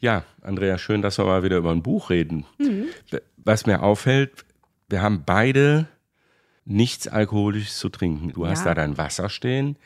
Ja, 0.00 0.24
Andrea, 0.42 0.78
schön, 0.78 1.02
dass 1.02 1.18
wir 1.18 1.26
mal 1.26 1.42
wieder 1.42 1.58
über 1.58 1.70
ein 1.70 1.82
Buch 1.82 2.10
reden. 2.10 2.46
Mhm. 2.58 2.86
Was 3.36 3.66
mir 3.66 3.82
auffällt, 3.82 4.44
wir 4.88 5.02
haben 5.02 5.24
beide 5.24 5.86
nichts 6.64 7.06
Alkoholisches 7.06 7.78
zu 7.78 7.88
trinken. 7.90 8.32
Du 8.32 8.44
ja. 8.44 8.50
hast 8.50 8.64
da 8.64 8.74
dein 8.74 8.96
Wasser 8.96 9.28
stehen. 9.28 9.76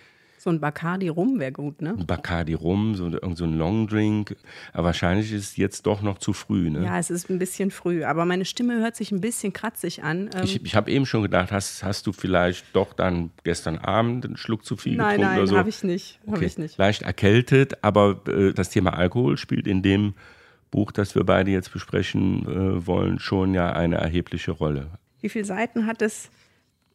So 0.44 0.50
ein 0.50 0.60
Bacardi 0.60 1.08
Rum 1.08 1.40
wäre 1.40 1.52
gut, 1.52 1.80
ne? 1.80 1.96
Ein 1.98 2.06
Bacardi 2.06 2.52
Rum, 2.52 2.94
so, 2.96 3.10
so 3.34 3.44
ein 3.44 3.56
Long 3.56 3.86
Drink. 3.86 4.36
Aber 4.74 4.84
wahrscheinlich 4.84 5.32
ist 5.32 5.42
es 5.42 5.56
jetzt 5.56 5.86
doch 5.86 6.02
noch 6.02 6.18
zu 6.18 6.34
früh, 6.34 6.68
ne? 6.68 6.84
Ja, 6.84 6.98
es 6.98 7.08
ist 7.08 7.30
ein 7.30 7.38
bisschen 7.38 7.70
früh. 7.70 8.04
Aber 8.04 8.26
meine 8.26 8.44
Stimme 8.44 8.78
hört 8.80 8.94
sich 8.94 9.10
ein 9.10 9.22
bisschen 9.22 9.54
kratzig 9.54 10.04
an. 10.04 10.28
Ähm 10.34 10.44
ich 10.44 10.62
ich 10.62 10.74
habe 10.74 10.90
eben 10.90 11.06
schon 11.06 11.22
gedacht, 11.22 11.50
hast, 11.50 11.82
hast 11.82 12.06
du 12.06 12.12
vielleicht 12.12 12.76
doch 12.76 12.92
dann 12.92 13.30
gestern 13.42 13.78
Abend 13.78 14.26
einen 14.26 14.36
Schluck 14.36 14.66
zu 14.66 14.76
viel 14.76 14.96
nein, 14.96 15.16
getrunken 15.16 15.30
nein, 15.30 15.38
oder 15.38 15.46
so? 15.46 15.54
Nein, 15.54 15.60
habe 15.60 15.70
ich 15.70 15.82
nicht. 15.82 16.20
Okay. 16.26 16.36
Hab 16.36 16.42
ich 16.42 16.58
nicht. 16.58 16.76
Leicht 16.76 17.00
erkältet, 17.00 17.82
aber 17.82 18.20
äh, 18.28 18.52
das 18.52 18.68
Thema 18.68 18.92
Alkohol 18.92 19.38
spielt 19.38 19.66
in 19.66 19.80
dem 19.80 20.12
Buch, 20.70 20.92
das 20.92 21.14
wir 21.14 21.24
beide 21.24 21.52
jetzt 21.52 21.72
besprechen 21.72 22.46
äh, 22.46 22.86
wollen, 22.86 23.18
schon 23.18 23.54
ja 23.54 23.72
eine 23.72 23.96
erhebliche 23.96 24.50
Rolle. 24.50 24.90
Wie 25.22 25.30
viele 25.30 25.46
Seiten 25.46 25.86
hat 25.86 26.02
es? 26.02 26.28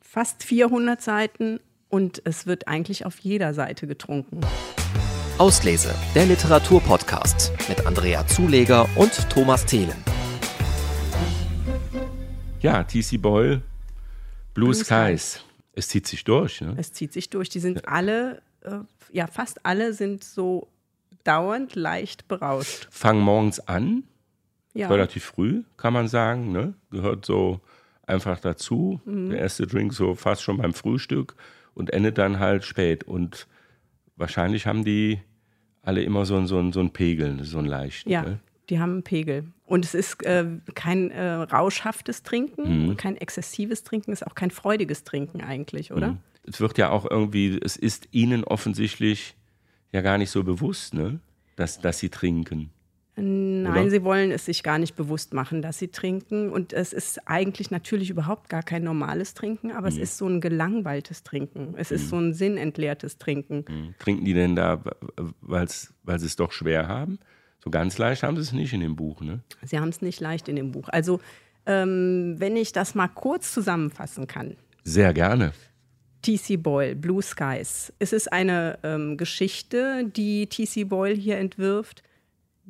Fast 0.01 0.43
400 0.43 1.01
Seiten 1.01 1.59
und 1.89 2.21
es 2.23 2.45
wird 2.45 2.67
eigentlich 2.67 3.05
auf 3.05 3.19
jeder 3.19 3.53
Seite 3.53 3.87
getrunken. 3.87 4.41
Auslese, 5.37 5.93
der 6.15 6.25
Literaturpodcast 6.25 7.51
mit 7.67 7.85
Andrea 7.85 8.25
Zuleger 8.27 8.87
und 8.95 9.29
Thomas 9.29 9.65
Thelen. 9.65 9.97
Ja, 12.61 12.83
TC 12.83 13.21
Boyle, 13.21 13.61
Blue, 14.53 14.71
Blue 14.71 14.75
Skies. 14.75 14.85
Skies. 14.85 15.45
Es 15.73 15.87
zieht 15.87 16.07
sich 16.07 16.23
durch. 16.23 16.61
Ne? 16.61 16.75
Es 16.77 16.91
zieht 16.91 17.13
sich 17.13 17.29
durch. 17.29 17.49
Die 17.49 17.59
sind 17.59 17.87
alle, 17.87 18.41
äh, 18.61 18.79
ja, 19.11 19.27
fast 19.27 19.65
alle 19.65 19.93
sind 19.93 20.23
so 20.23 20.67
dauernd 21.23 21.75
leicht 21.75 22.27
berauscht. 22.27 22.87
Fangen 22.91 23.21
morgens 23.21 23.61
an, 23.61 24.03
ja. 24.73 24.89
relativ 24.89 25.23
früh, 25.23 25.63
kann 25.77 25.93
man 25.93 26.09
sagen. 26.09 26.51
Ne? 26.51 26.73
Gehört 26.91 27.25
so 27.25 27.61
einfach 28.05 28.39
dazu. 28.41 28.99
Mhm. 29.05 29.29
Der 29.29 29.39
erste 29.39 29.65
Drink 29.65 29.93
so 29.93 30.15
fast 30.15 30.43
schon 30.43 30.57
beim 30.57 30.73
Frühstück 30.73 31.35
und 31.79 31.93
endet 31.93 32.17
dann 32.17 32.39
halt 32.39 32.65
spät. 32.65 33.05
Und 33.05 33.47
wahrscheinlich 34.17 34.67
haben 34.67 34.83
die 34.83 35.19
alle 35.81 36.03
immer 36.03 36.25
so, 36.25 36.45
so, 36.45 36.71
so 36.71 36.79
einen 36.79 36.91
Pegel, 36.91 37.43
so 37.45 37.57
einen 37.57 37.67
leichten. 37.67 38.09
Ja, 38.09 38.21
ne? 38.21 38.39
die 38.69 38.79
haben 38.79 38.91
einen 38.91 39.03
Pegel. 39.03 39.45
Und 39.65 39.85
es 39.85 39.93
ist 39.93 40.23
äh, 40.25 40.45
kein 40.75 41.09
äh, 41.09 41.23
rauschhaftes 41.23 42.21
Trinken, 42.21 42.87
mhm. 42.87 42.97
kein 42.97 43.15
exzessives 43.15 43.83
Trinken, 43.83 44.11
ist 44.11 44.27
auch 44.27 44.35
kein 44.35 44.51
freudiges 44.51 45.05
Trinken 45.05 45.41
eigentlich, 45.41 45.93
oder? 45.93 46.11
Mhm. 46.11 46.17
Es 46.43 46.59
wird 46.59 46.77
ja 46.77 46.89
auch 46.89 47.09
irgendwie, 47.09 47.57
es 47.63 47.77
ist 47.77 48.09
ihnen 48.11 48.43
offensichtlich 48.43 49.35
ja 49.93 50.01
gar 50.01 50.17
nicht 50.17 50.31
so 50.31 50.43
bewusst, 50.43 50.93
ne? 50.93 51.19
dass, 51.55 51.79
dass 51.79 51.99
sie 51.99 52.09
trinken. 52.09 52.71
Nein, 53.69 53.83
Oder? 53.83 53.91
sie 53.91 54.03
wollen 54.03 54.31
es 54.31 54.45
sich 54.45 54.63
gar 54.63 54.79
nicht 54.79 54.95
bewusst 54.95 55.33
machen, 55.33 55.61
dass 55.61 55.77
sie 55.77 55.89
trinken. 55.89 56.49
Und 56.49 56.73
es 56.73 56.93
ist 56.93 57.27
eigentlich 57.27 57.71
natürlich 57.71 58.09
überhaupt 58.09 58.49
gar 58.49 58.63
kein 58.63 58.83
normales 58.83 59.33
Trinken, 59.33 59.71
aber 59.71 59.89
mhm. 59.89 59.95
es 59.95 59.97
ist 59.97 60.17
so 60.17 60.27
ein 60.27 60.41
gelangweiltes 60.41 61.23
Trinken. 61.23 61.75
Es 61.77 61.89
mhm. 61.89 61.95
ist 61.95 62.09
so 62.09 62.17
ein 62.17 62.33
sinnentleertes 62.33 63.17
Trinken. 63.17 63.65
Mhm. 63.67 63.95
Trinken 63.99 64.25
die 64.25 64.33
denn 64.33 64.55
da, 64.55 64.81
weil 65.41 65.67
sie 65.67 66.25
es 66.25 66.35
doch 66.35 66.51
schwer 66.51 66.87
haben? 66.87 67.19
So 67.63 67.69
ganz 67.69 67.97
leicht 67.97 68.23
haben 68.23 68.35
sie 68.37 68.41
es 68.41 68.53
nicht 68.53 68.73
in 68.73 68.79
dem 68.79 68.95
Buch, 68.95 69.21
ne? 69.21 69.41
Sie 69.63 69.79
haben 69.79 69.89
es 69.89 70.01
nicht 70.01 70.21
leicht 70.21 70.47
in 70.47 70.55
dem 70.55 70.71
Buch. 70.71 70.87
Also, 70.89 71.19
ähm, 71.65 72.35
wenn 72.37 72.55
ich 72.55 72.71
das 72.71 72.95
mal 72.95 73.09
kurz 73.09 73.53
zusammenfassen 73.53 74.27
kann. 74.27 74.55
Sehr 74.83 75.13
gerne. 75.13 75.51
T.C. 76.21 76.57
Boyle, 76.57 76.95
Blue 76.95 77.21
Skies. 77.21 77.93
Es 77.99 78.13
ist 78.13 78.31
eine 78.31 78.79
ähm, 78.83 79.17
Geschichte, 79.17 80.05
die 80.05 80.47
T.C. 80.47 80.85
Boyle 80.85 81.15
hier 81.15 81.37
entwirft 81.37 82.03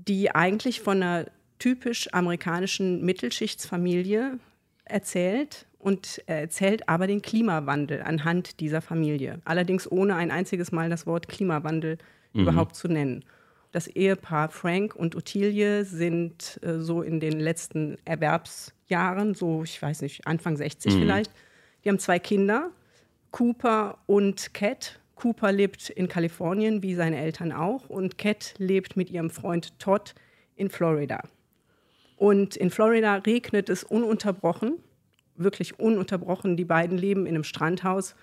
die 0.08 0.34
eigentlich 0.34 0.82
von 0.82 1.04
einer 1.04 1.26
typisch 1.60 2.12
amerikanischen 2.14 3.04
Mittelschichtsfamilie 3.04 4.40
erzählt 4.86 5.68
und 5.78 6.22
er 6.26 6.42
erzählt 6.42 6.88
aber 6.90 7.08
den 7.08 7.22
Klimawandel 7.22 8.02
anhand 8.02 8.60
dieser 8.60 8.82
Familie. 8.82 9.42
Allerdings 9.46 9.90
ohne 9.90 10.16
ein 10.16 10.32
einziges 10.32 10.72
Mal 10.72 10.90
das 10.90 11.06
Wort 11.06 11.28
Klimawandel 11.28 11.98
mhm. 12.34 12.42
überhaupt 12.42 12.76
zu 12.76 12.88
nennen. 12.88 13.24
Das 13.72 13.88
Ehepaar 13.88 14.50
Frank 14.50 14.96
und 14.96 15.16
Ottilie 15.16 15.86
sind 15.86 16.60
äh, 16.64 16.80
so 16.80 17.02
in 17.02 17.20
den 17.20 17.40
letzten 17.40 17.98
Erwerbsjahren, 18.04 19.36
so 19.36 19.64
ich 19.64 19.82
weiß 19.82 20.02
nicht, 20.02 20.26
Anfang 20.26 20.58
60 20.58 20.96
mhm. 20.96 21.00
vielleicht. 21.00 21.32
Die 21.84 21.90
haben 21.90 22.00
zwei 22.00 22.20
Kinder, 22.20 22.72
Cooper 23.32 24.00
und 24.06 24.54
Cat. 24.54 25.00
Cooper 25.20 25.52
lebt 25.52 25.90
in 25.90 26.08
Kalifornien, 26.08 26.82
wie 26.82 26.96
seine 26.96 27.18
Eltern 27.18 27.52
auch, 27.52 27.90
und 27.90 28.18
Cat 28.18 28.54
lebt 28.58 28.96
mit 28.96 29.10
ihrem 29.10 29.30
Freund 29.30 29.78
Todd 29.78 30.16
in 30.56 30.70
Florida. 30.70 31.22
Und 32.16 32.56
in 32.56 32.70
Florida 32.70 33.16
regnet 33.16 33.70
es 33.70 33.84
ununterbrochen, 33.84 34.80
wirklich 35.36 35.78
ununterbrochen. 35.78 36.56
Die 36.56 36.64
beiden 36.64 36.98
leben 36.98 37.26
in 37.26 37.36
einem 37.36 37.44
Strandhaus, 37.44 38.16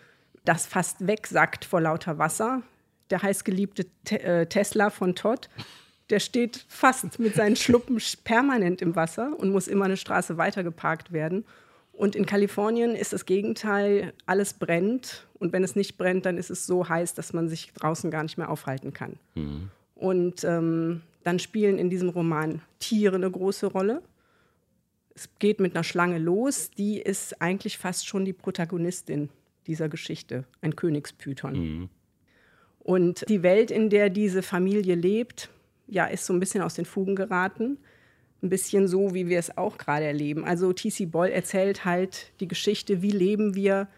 das 0.47 0.65
fast 0.65 1.07
wegsackt 1.07 1.67
vor 1.67 1.83
lauter 1.83 2.17
Wasser. 2.17 2.63
Der 3.11 3.23
heißgeliebte 3.23 3.87
Te 4.05 4.23
äh, 4.23 4.47
Tesla 4.47 4.89
von 4.89 5.15
Todd, 5.15 5.51
der 6.09 6.19
steht 6.19 6.65
fast 6.67 7.19
mit 7.19 7.35
seinen 7.35 7.57
Schluppen 7.57 8.01
permanent 8.25 8.81
im 8.81 8.97
Wasser 8.97 9.39
und 9.39 9.51
muss 9.51 9.69
immer 9.69 9.85
eine 9.85 9.99
Straße 9.99 10.39
weiter 10.39 10.65
geparkt 10.65 11.13
werden. 11.13 11.45
Und 11.97 12.15
in 12.15 12.27
Kalifornien 12.27 12.95
ist 12.95 13.15
das 13.15 13.25
Gegenteil, 13.25 14.13
alles 14.27 14.53
brennt. 14.55 15.27
Und 15.39 15.53
wenn 15.55 15.65
es 15.65 15.77
nicht 15.77 15.97
brennt, 15.97 16.27
dann 16.27 16.37
ist 16.37 16.51
es 16.51 16.67
so 16.67 16.89
heiß, 16.89 17.15
dass 17.15 17.33
man 17.33 17.49
sich 17.49 17.73
draußen 17.73 18.11
gar 18.11 18.23
nicht 18.23 18.37
mehr 18.37 18.51
aufhalten 18.51 18.93
kann. 18.93 19.19
Mhm. 19.35 19.71
Und 19.95 20.45
ähm, 20.45 21.01
dann 21.25 21.39
spielen 21.39 21.79
in 21.79 21.89
diesem 21.89 22.11
Roman 22.11 22.61
Tiere 22.81 23.17
eine 23.17 23.31
große 23.31 23.67
Rolle. 23.67 24.03
Es 25.15 25.31
geht 25.39 25.59
mit 25.59 25.75
einer 25.75 25.85
Schlange 25.85 26.19
los, 26.19 26.71
die 26.71 27.01
ist 27.01 27.41
eigentlich 27.41 27.79
fast 27.79 28.07
schon 28.07 28.27
die 28.27 28.35
Protagonistin 28.35 29.31
dieser 29.67 29.89
Geschichte, 29.89 30.45
ein 30.61 30.77
Königspython. 30.77 31.55
Mhm. 31.55 31.89
Und 32.81 33.25
die 33.31 33.43
Welt, 33.43 33.71
in 33.71 33.89
der 33.89 34.11
diese 34.11 34.43
Familie 34.43 34.95
lebt, 34.95 35.49
ja, 35.89 36.05
ist 36.05 36.27
so 36.27 36.35
ein 36.35 36.41
bisschen 36.41 36.63
aus 36.63 36.75
den 36.75 36.85
Fugen 36.85 37.17
geraten 37.17 37.79
ein 38.43 38.51
bisschen 38.51 38.87
so, 38.89 39.15
wie 39.15 39.29
wir 39.29 39.39
es 39.39 39.57
auch 39.57 39.79
gerade 39.79 40.05
erleben. 40.05 40.45
Also 40.45 40.73
T.C. 40.73 41.07
Boll 41.07 41.29
erzählt 41.29 41.85
halt 41.85 42.33
die 42.41 42.49
Geschichte, 42.49 43.03
wie 43.03 43.11
leben 43.11 43.55
wir, 43.55 43.89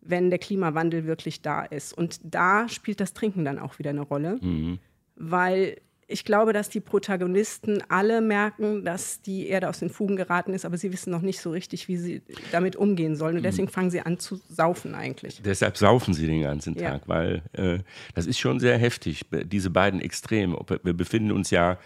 wenn 0.00 0.30
der 0.30 0.38
Klimawandel 0.38 1.06
wirklich 1.06 1.42
da 1.42 1.64
ist. 1.64 1.92
Und 1.96 2.20
da 2.22 2.68
spielt 2.68 3.00
das 3.00 3.12
Trinken 3.12 3.44
dann 3.44 3.58
auch 3.58 3.78
wieder 3.78 3.90
eine 3.90 4.02
Rolle, 4.02 4.38
mhm. 4.40 4.78
weil 5.16 5.76
ich 6.08 6.24
glaube, 6.24 6.52
dass 6.52 6.68
die 6.68 6.80
Protagonisten 6.80 7.82
alle 7.88 8.20
merken, 8.20 8.84
dass 8.84 9.22
die 9.22 9.48
Erde 9.48 9.68
aus 9.68 9.80
den 9.80 9.90
Fugen 9.90 10.14
geraten 10.14 10.52
ist, 10.52 10.64
aber 10.64 10.76
sie 10.76 10.92
wissen 10.92 11.10
noch 11.10 11.20
nicht 11.20 11.40
so 11.40 11.50
richtig, 11.50 11.88
wie 11.88 11.96
sie 11.96 12.22
damit 12.52 12.76
umgehen 12.76 13.16
sollen. 13.16 13.34
Und 13.34 13.40
mhm. 13.40 13.46
deswegen 13.46 13.68
fangen 13.68 13.90
sie 13.90 14.00
an 14.00 14.18
zu 14.18 14.40
saufen 14.48 14.94
eigentlich. 14.94 15.42
Deshalb 15.42 15.76
saufen 15.76 16.14
sie 16.14 16.26
den 16.26 16.42
ganzen 16.42 16.76
Tag, 16.76 17.02
ja. 17.02 17.08
weil 17.08 17.42
äh, 17.54 17.78
das 18.14 18.26
ist 18.26 18.38
schon 18.38 18.60
sehr 18.60 18.78
heftig, 18.78 19.24
diese 19.46 19.70
beiden 19.70 20.00
Extreme. 20.00 20.56
Wir 20.84 20.94
befinden 20.94 21.32
uns 21.32 21.50
ja 21.50 21.78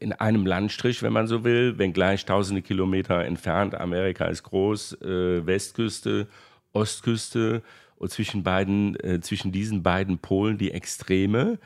in 0.00 0.12
einem 0.12 0.46
Landstrich, 0.46 1.02
wenn 1.02 1.12
man 1.12 1.26
so 1.26 1.44
will, 1.44 1.78
wenngleich 1.78 2.24
tausende 2.24 2.62
Kilometer 2.62 3.24
entfernt. 3.24 3.74
Amerika 3.74 4.26
ist 4.26 4.42
groß, 4.42 5.00
äh, 5.02 5.46
Westküste, 5.46 6.26
Ostküste 6.72 7.62
und 7.96 8.10
zwischen 8.10 8.42
beiden, 8.42 8.98
äh, 9.00 9.20
zwischen 9.20 9.52
diesen 9.52 9.82
beiden 9.82 10.18
Polen 10.18 10.58
die 10.58 10.72
Extreme, 10.72 11.58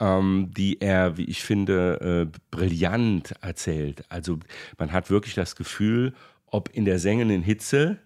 ähm, 0.00 0.50
die 0.56 0.80
er, 0.80 1.16
wie 1.16 1.24
ich 1.24 1.42
finde, 1.42 2.30
äh, 2.32 2.38
brillant 2.50 3.34
erzählt. 3.40 4.04
Also 4.08 4.38
man 4.78 4.92
hat 4.92 5.10
wirklich 5.10 5.34
das 5.34 5.56
Gefühl, 5.56 6.14
ob 6.46 6.68
in 6.72 6.84
der 6.84 6.98
sengenden 6.98 7.42
Hitze 7.42 7.98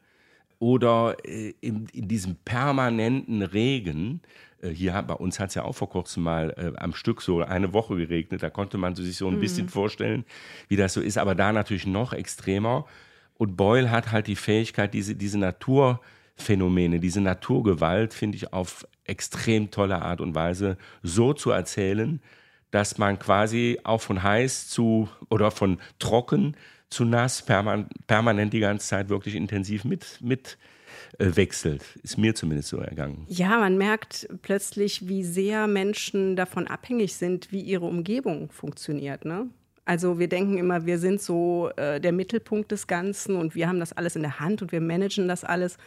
oder 0.59 1.17
äh, 1.25 1.55
in, 1.61 1.87
in 1.93 2.09
diesem 2.09 2.37
permanenten 2.45 3.43
Regen, 3.43 4.23
hier 4.63 5.01
bei 5.03 5.15
uns 5.15 5.39
hat 5.39 5.51
es 5.51 5.55
ja 5.55 5.65
auch 5.65 5.75
vor 5.75 5.89
kurzem 5.89 6.25
mal 6.25 6.55
äh, 6.57 6.79
am 6.79 6.95
Stück 6.95 7.23
so 7.23 7.43
eine 7.43 7.73
Woche 7.73 7.97
geregnet. 7.97 8.43
Da 8.43 8.51
konnte 8.51 8.79
man 8.79 8.95
sich 8.95 9.17
so 9.17 9.29
ein 9.29 9.37
mhm. 9.37 9.41
bisschen 9.41 9.69
vorstellen, 9.69 10.25
wie 10.69 10.77
das 10.77 10.95
so 10.95 11.01
ist. 11.01 11.19
Aber 11.19 11.34
da 11.34 11.53
natürlich 11.53 11.87
noch 11.87 12.13
extremer. 12.13 12.87
Und 13.34 13.57
Boyle 13.57 13.91
hat 13.91 14.10
halt 14.10 14.27
die 14.27 14.37
Fähigkeit, 14.37 14.95
diese, 14.95 15.15
diese 15.15 15.39
Naturphänomene, 15.39 16.99
diese 16.99 17.21
Naturgewalt, 17.21 18.13
finde 18.15 18.37
ich, 18.37 18.53
auf 18.53 18.87
extrem 19.05 19.71
tolle 19.71 20.03
Art 20.03 20.21
und 20.21 20.34
Weise 20.34 20.77
so 21.03 21.33
zu 21.33 21.51
erzählen, 21.51 22.21
dass 22.71 22.99
man 22.99 23.19
quasi 23.19 23.78
auch 23.84 24.01
von 24.01 24.22
heiß 24.22 24.69
zu 24.69 25.09
oder 25.31 25.51
von 25.51 25.78
trocken 25.99 26.57
zu 26.91 27.04
nass 27.04 27.43
permanent 27.43 28.53
die 28.53 28.61
ganze 28.61 28.89
Zeit 28.89 29.09
wirklich 29.09 29.34
intensiv 29.34 29.84
mit, 29.84 30.19
mit 30.21 30.54
äh, 30.54 30.78
wechselt. 31.19 31.84
Ist 32.03 32.19
mir 32.19 32.34
zumindest 32.34 32.69
so 32.69 32.78
ergangen. 32.78 33.25
Ja, 33.28 33.59
man 33.59 33.78
merkt 33.78 34.28
plötzlich, 34.43 35.09
wie 35.09 35.25
sehr 35.25 35.66
Menschen 35.66 36.37
davon 36.37 36.66
abhängig 36.66 37.15
sind, 37.15 37.53
wie 37.53 37.60
ihre 37.60 37.87
Umgebung 37.87 38.51
funktioniert. 38.51 39.25
Ne? 39.25 39.49
Also 39.84 40.19
wir 40.19 40.28
denken 40.28 40.59
immer, 40.59 40.87
wir 40.87 40.99
sind 40.99 41.21
so 41.21 41.71
äh, 41.77 42.01
der 42.01 42.13
Mittelpunkt 42.13 42.71
des 42.71 42.87
Ganzen 42.87 43.37
und 43.37 43.55
wir 43.55 43.69
haben 43.69 43.81
das 43.81 43.93
alles 43.93 44.16
in 44.16 44.22
der 44.22 44.41
Hand 44.41 44.63
und 44.63 44.72
wir 44.72 44.81
managen 44.81 45.28
das 45.28 45.45
alles. 45.45 45.78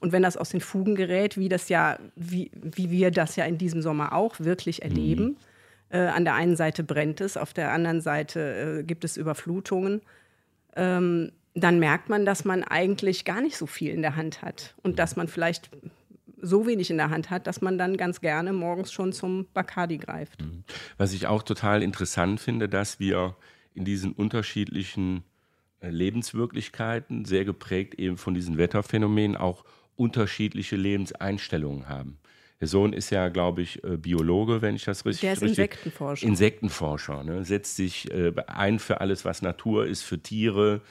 Und 0.00 0.12
wenn 0.12 0.22
das 0.22 0.36
aus 0.36 0.48
den 0.48 0.60
Fugen 0.60 0.94
gerät, 0.94 1.36
wie 1.36 1.48
das 1.48 1.68
ja, 1.68 1.98
wie, 2.16 2.50
wie 2.54 2.90
wir 2.90 3.10
das 3.10 3.36
ja 3.36 3.44
in 3.44 3.58
diesem 3.58 3.82
Sommer 3.82 4.14
auch 4.14 4.40
wirklich 4.40 4.82
erleben, 4.82 5.24
mhm 5.24 5.36
Äh, 5.92 6.06
an 6.06 6.24
der 6.24 6.34
einen 6.34 6.54
Seite 6.54 6.84
brennt 6.84 7.20
es, 7.20 7.36
auf 7.36 7.52
der 7.52 7.72
anderen 7.72 8.00
Seite 8.00 8.78
äh, 8.78 8.82
gibt 8.84 9.04
es 9.04 9.16
Überflutungen. 9.16 10.02
Ähm, 10.76 11.32
dann 11.54 11.78
merkt 11.78 12.08
man, 12.08 12.24
dass 12.24 12.44
man 12.44 12.62
eigentlich 12.62 13.24
gar 13.24 13.40
nicht 13.40 13.56
so 13.56 13.66
viel 13.66 13.92
in 13.92 14.02
der 14.02 14.16
Hand 14.16 14.42
hat 14.42 14.74
und 14.82 14.98
dass 14.98 15.16
man 15.16 15.28
vielleicht 15.28 15.70
so 16.42 16.66
wenig 16.66 16.90
in 16.90 16.96
der 16.96 17.10
Hand 17.10 17.30
hat, 17.30 17.46
dass 17.46 17.60
man 17.60 17.76
dann 17.76 17.96
ganz 17.96 18.20
gerne 18.20 18.52
morgens 18.52 18.92
schon 18.92 19.12
zum 19.12 19.46
Bacardi 19.52 19.98
greift. 19.98 20.40
Mhm. 20.40 20.64
Was 20.96 21.12
ich 21.12 21.26
auch 21.26 21.42
total 21.42 21.82
interessant 21.82 22.40
finde, 22.40 22.68
dass 22.68 22.98
wir 22.98 23.36
in 23.74 23.84
diesen 23.84 24.12
unterschiedlichen 24.12 25.24
äh, 25.80 25.90
Lebenswirklichkeiten, 25.90 27.24
sehr 27.24 27.44
geprägt 27.44 27.94
eben 27.94 28.16
von 28.16 28.34
diesen 28.34 28.58
Wetterphänomenen, 28.58 29.36
auch 29.36 29.64
unterschiedliche 29.96 30.76
Lebenseinstellungen 30.76 31.88
haben. 31.88 32.18
Der 32.60 32.68
Sohn 32.68 32.92
ist 32.92 33.10
ja, 33.10 33.28
glaube 33.28 33.62
ich, 33.62 33.82
äh, 33.84 33.96
Biologe, 33.96 34.60
wenn 34.60 34.74
ich 34.74 34.84
das 34.84 35.06
richtig 35.06 35.22
Der 35.22 35.32
ist 35.32 35.42
richtig, 35.42 35.58
Insektenforscher. 35.58 36.26
Insektenforscher, 36.26 37.24
ne? 37.24 37.44
setzt 37.44 37.76
sich 37.76 38.10
äh, 38.10 38.32
ein 38.46 38.78
für 38.78 39.00
alles, 39.00 39.24
was 39.24 39.40
Natur 39.40 39.86
ist, 39.86 40.02
für 40.02 40.20
Tiere. 40.20 40.82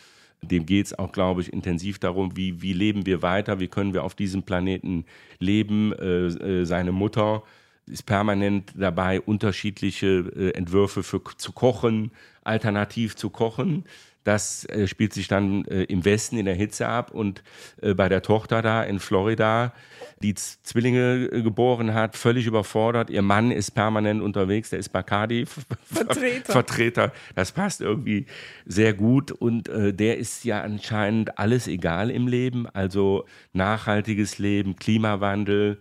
Dem 0.41 0.65
geht 0.65 0.87
es 0.87 0.97
auch, 0.97 1.11
glaube 1.11 1.41
ich, 1.41 1.51
intensiv 1.51 1.99
darum, 1.99 2.35
wie, 2.37 2.61
wie 2.61 2.73
leben 2.73 3.05
wir 3.05 3.21
weiter, 3.21 3.59
wie 3.59 3.67
können 3.67 3.93
wir 3.93 4.03
auf 4.03 4.15
diesem 4.15 4.43
Planeten 4.43 5.05
leben. 5.39 5.93
Äh, 5.93 6.27
äh, 6.27 6.65
seine 6.65 6.91
Mutter 6.91 7.43
ist 7.87 8.05
permanent 8.05 8.73
dabei, 8.75 9.19
unterschiedliche 9.19 10.07
äh, 10.07 10.51
Entwürfe 10.51 11.03
für, 11.03 11.21
zu 11.37 11.51
kochen, 11.51 12.11
alternativ 12.43 13.15
zu 13.15 13.29
kochen. 13.29 13.83
Das 14.29 14.63
äh, 14.65 14.85
spielt 14.85 15.11
sich 15.11 15.27
dann 15.27 15.65
äh, 15.65 15.85
im 15.85 16.05
Westen 16.05 16.37
in 16.37 16.45
der 16.45 16.53
Hitze 16.53 16.87
ab 16.87 17.09
und 17.09 17.41
äh, 17.81 17.95
bei 17.95 18.09
der 18.09 18.21
Tochter 18.21 18.61
da 18.61 18.83
in 18.83 18.99
Florida, 18.99 19.73
die 20.21 20.35
Zwillinge 20.35 21.29
äh, 21.31 21.41
geboren 21.41 21.95
hat, 21.95 22.15
völlig 22.15 22.45
überfordert. 22.45 23.09
Ihr 23.09 23.23
Mann 23.23 23.49
ist 23.49 23.71
permanent 23.71 24.21
unterwegs, 24.21 24.69
der 24.69 24.77
ist 24.77 24.89
Bacardi 24.89 25.47
Vertreter. 25.83 26.53
Vertreter. 26.53 27.11
Das 27.33 27.53
passt 27.53 27.81
irgendwie 27.81 28.27
sehr 28.67 28.93
gut 28.93 29.31
und 29.31 29.67
äh, 29.67 29.95
der 29.95 30.19
ist 30.19 30.45
ja 30.45 30.61
anscheinend 30.61 31.39
alles 31.39 31.67
egal 31.67 32.11
im 32.11 32.27
Leben, 32.27 32.67
also 32.67 33.25
nachhaltiges 33.53 34.37
Leben, 34.37 34.75
Klimawandel. 34.75 35.79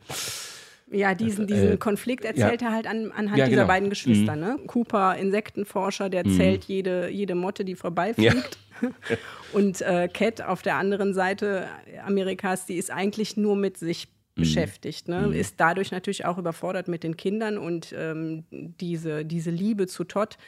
Ja, 0.90 1.14
diesen, 1.14 1.46
diesen 1.46 1.73
äh, 1.73 1.76
Konflikt 1.76 2.25
erzählt 2.25 2.62
ja. 2.62 2.69
er 2.69 2.75
halt 2.75 2.87
an, 2.87 3.12
anhand 3.12 3.38
ja, 3.38 3.44
dieser 3.44 3.62
genau. 3.62 3.69
beiden 3.69 3.90
Geschwister. 3.90 4.37
Mhm. 4.37 4.40
Ne? 4.40 4.58
Cooper, 4.67 5.17
Insektenforscher, 5.17 6.08
der 6.08 6.26
mhm. 6.26 6.37
zählt 6.37 6.64
jede, 6.64 7.08
jede 7.11 7.35
Motte, 7.35 7.64
die 7.64 7.75
vorbeifliegt. 7.75 8.58
Ja. 8.82 8.90
Und 9.52 9.81
äh, 9.82 10.08
Cat 10.08 10.40
auf 10.40 10.62
der 10.62 10.76
anderen 10.76 11.12
Seite 11.12 11.67
Amerikas, 12.06 12.64
die 12.67 12.76
ist 12.76 12.90
eigentlich 12.90 13.37
nur 13.37 13.56
mit 13.56 13.76
sich 13.76 14.06
mhm. 14.06 14.43
beschäftigt. 14.43 15.08
Ne? 15.08 15.26
Mhm. 15.26 15.32
Ist 15.32 15.55
dadurch 15.58 15.90
natürlich 15.90 16.25
auch 16.25 16.38
überfordert 16.38 16.88
mit 16.88 17.02
den 17.02 17.17
Kindern 17.17 17.58
und 17.58 17.94
ähm, 17.96 18.44
diese, 18.50 19.25
diese 19.25 19.50
Liebe 19.50 19.87
zu 19.87 20.05
Todd 20.05 20.38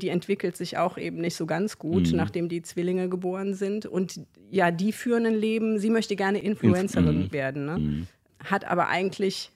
die 0.00 0.08
entwickelt 0.08 0.56
sich 0.56 0.78
auch 0.78 0.98
eben 0.98 1.18
nicht 1.18 1.36
so 1.36 1.46
ganz 1.46 1.78
gut, 1.78 2.10
mhm. 2.10 2.16
nachdem 2.16 2.48
die 2.48 2.62
Zwillinge 2.62 3.08
geboren 3.08 3.54
sind. 3.54 3.86
Und 3.86 4.20
ja, 4.50 4.70
die 4.70 4.92
führen 4.92 5.26
ein 5.26 5.34
Leben, 5.34 5.78
sie 5.78 5.90
möchte 5.90 6.16
gerne 6.16 6.38
Influencerin 6.40 7.24
mhm. 7.24 7.32
werden, 7.32 7.66
ne? 7.66 7.78
mhm. 7.78 8.06
hat 8.44 8.64
aber 8.64 8.88
eigentlich 8.88 9.52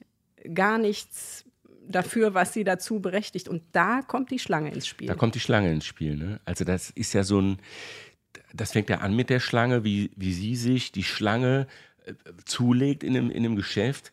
gar 0.54 0.78
nichts 0.78 1.44
dafür, 1.88 2.34
was 2.34 2.52
sie 2.52 2.64
dazu 2.64 3.00
berechtigt. 3.00 3.48
Und 3.48 3.62
da 3.72 4.02
kommt 4.02 4.30
die 4.30 4.38
Schlange 4.38 4.72
ins 4.72 4.86
Spiel. 4.86 5.08
Da 5.08 5.14
kommt 5.14 5.34
die 5.34 5.40
Schlange 5.40 5.72
ins 5.72 5.84
Spiel. 5.84 6.16
Ne? 6.16 6.40
Also 6.44 6.64
das 6.64 6.90
ist 6.90 7.12
ja 7.12 7.22
so 7.22 7.40
ein, 7.40 7.58
das 8.52 8.72
fängt 8.72 8.90
ja 8.90 8.98
an 8.98 9.14
mit 9.14 9.30
der 9.30 9.40
Schlange, 9.40 9.84
wie, 9.84 10.10
wie 10.16 10.32
sie 10.32 10.56
sich 10.56 10.92
die 10.92 11.04
Schlange 11.04 11.66
äh, 12.04 12.14
zulegt 12.44 13.04
in 13.04 13.16
einem, 13.16 13.30
in 13.30 13.44
einem 13.44 13.56
Geschäft, 13.56 14.12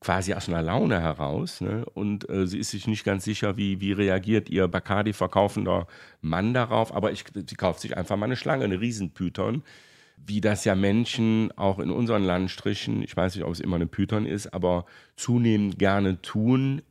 quasi 0.00 0.34
aus 0.34 0.48
einer 0.48 0.62
Laune 0.62 1.00
heraus. 1.00 1.60
Ne? 1.60 1.84
Und 1.94 2.28
äh, 2.28 2.46
sie 2.46 2.58
ist 2.58 2.70
sich 2.70 2.86
nicht 2.86 3.04
ganz 3.04 3.24
sicher, 3.24 3.56
wie, 3.56 3.80
wie 3.80 3.92
reagiert 3.92 4.50
ihr 4.50 4.66
Bacardi-verkaufender 4.66 5.86
Mann 6.20 6.54
darauf. 6.54 6.94
Aber 6.94 7.12
ich, 7.12 7.24
sie 7.34 7.56
kauft 7.56 7.80
sich 7.80 7.96
einfach 7.96 8.16
mal 8.16 8.26
eine 8.26 8.36
Schlange, 8.36 8.64
eine 8.64 8.80
Riesenpython 8.80 9.62
wie 10.26 10.40
das 10.40 10.64
ja 10.64 10.74
Menschen 10.74 11.50
auch 11.56 11.78
in 11.78 11.90
unseren 11.90 12.22
Landstrichen, 12.22 13.02
ich 13.02 13.16
weiß 13.16 13.34
nicht, 13.34 13.44
ob 13.44 13.52
es 13.52 13.60
immer 13.60 13.76
eine 13.76 13.86
Python 13.86 14.26
ist, 14.26 14.52
aber 14.54 14.86
zunehmend 15.16 15.78
gerne 15.78 16.22
tun. 16.22 16.82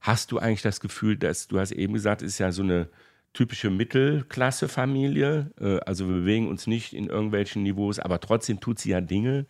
Hast 0.00 0.32
du 0.32 0.38
eigentlich 0.38 0.62
das 0.62 0.80
Gefühl, 0.80 1.16
dass 1.16 1.48
du 1.48 1.58
hast 1.58 1.72
eben 1.72 1.92
gesagt, 1.92 2.22
es 2.22 2.32
ist 2.32 2.38
ja 2.38 2.52
so 2.52 2.62
eine 2.62 2.88
typische 3.32 3.70
Mittelklasse-Familie, 3.70 5.52
äh, 5.60 5.78
also 5.80 6.08
wir 6.08 6.16
bewegen 6.16 6.48
uns 6.48 6.66
nicht 6.66 6.92
in 6.92 7.06
irgendwelchen 7.06 7.62
Niveaus, 7.62 7.98
aber 7.98 8.18
trotzdem 8.20 8.60
tut 8.60 8.78
sie 8.78 8.90
ja 8.90 9.00
Dinge, 9.00 9.46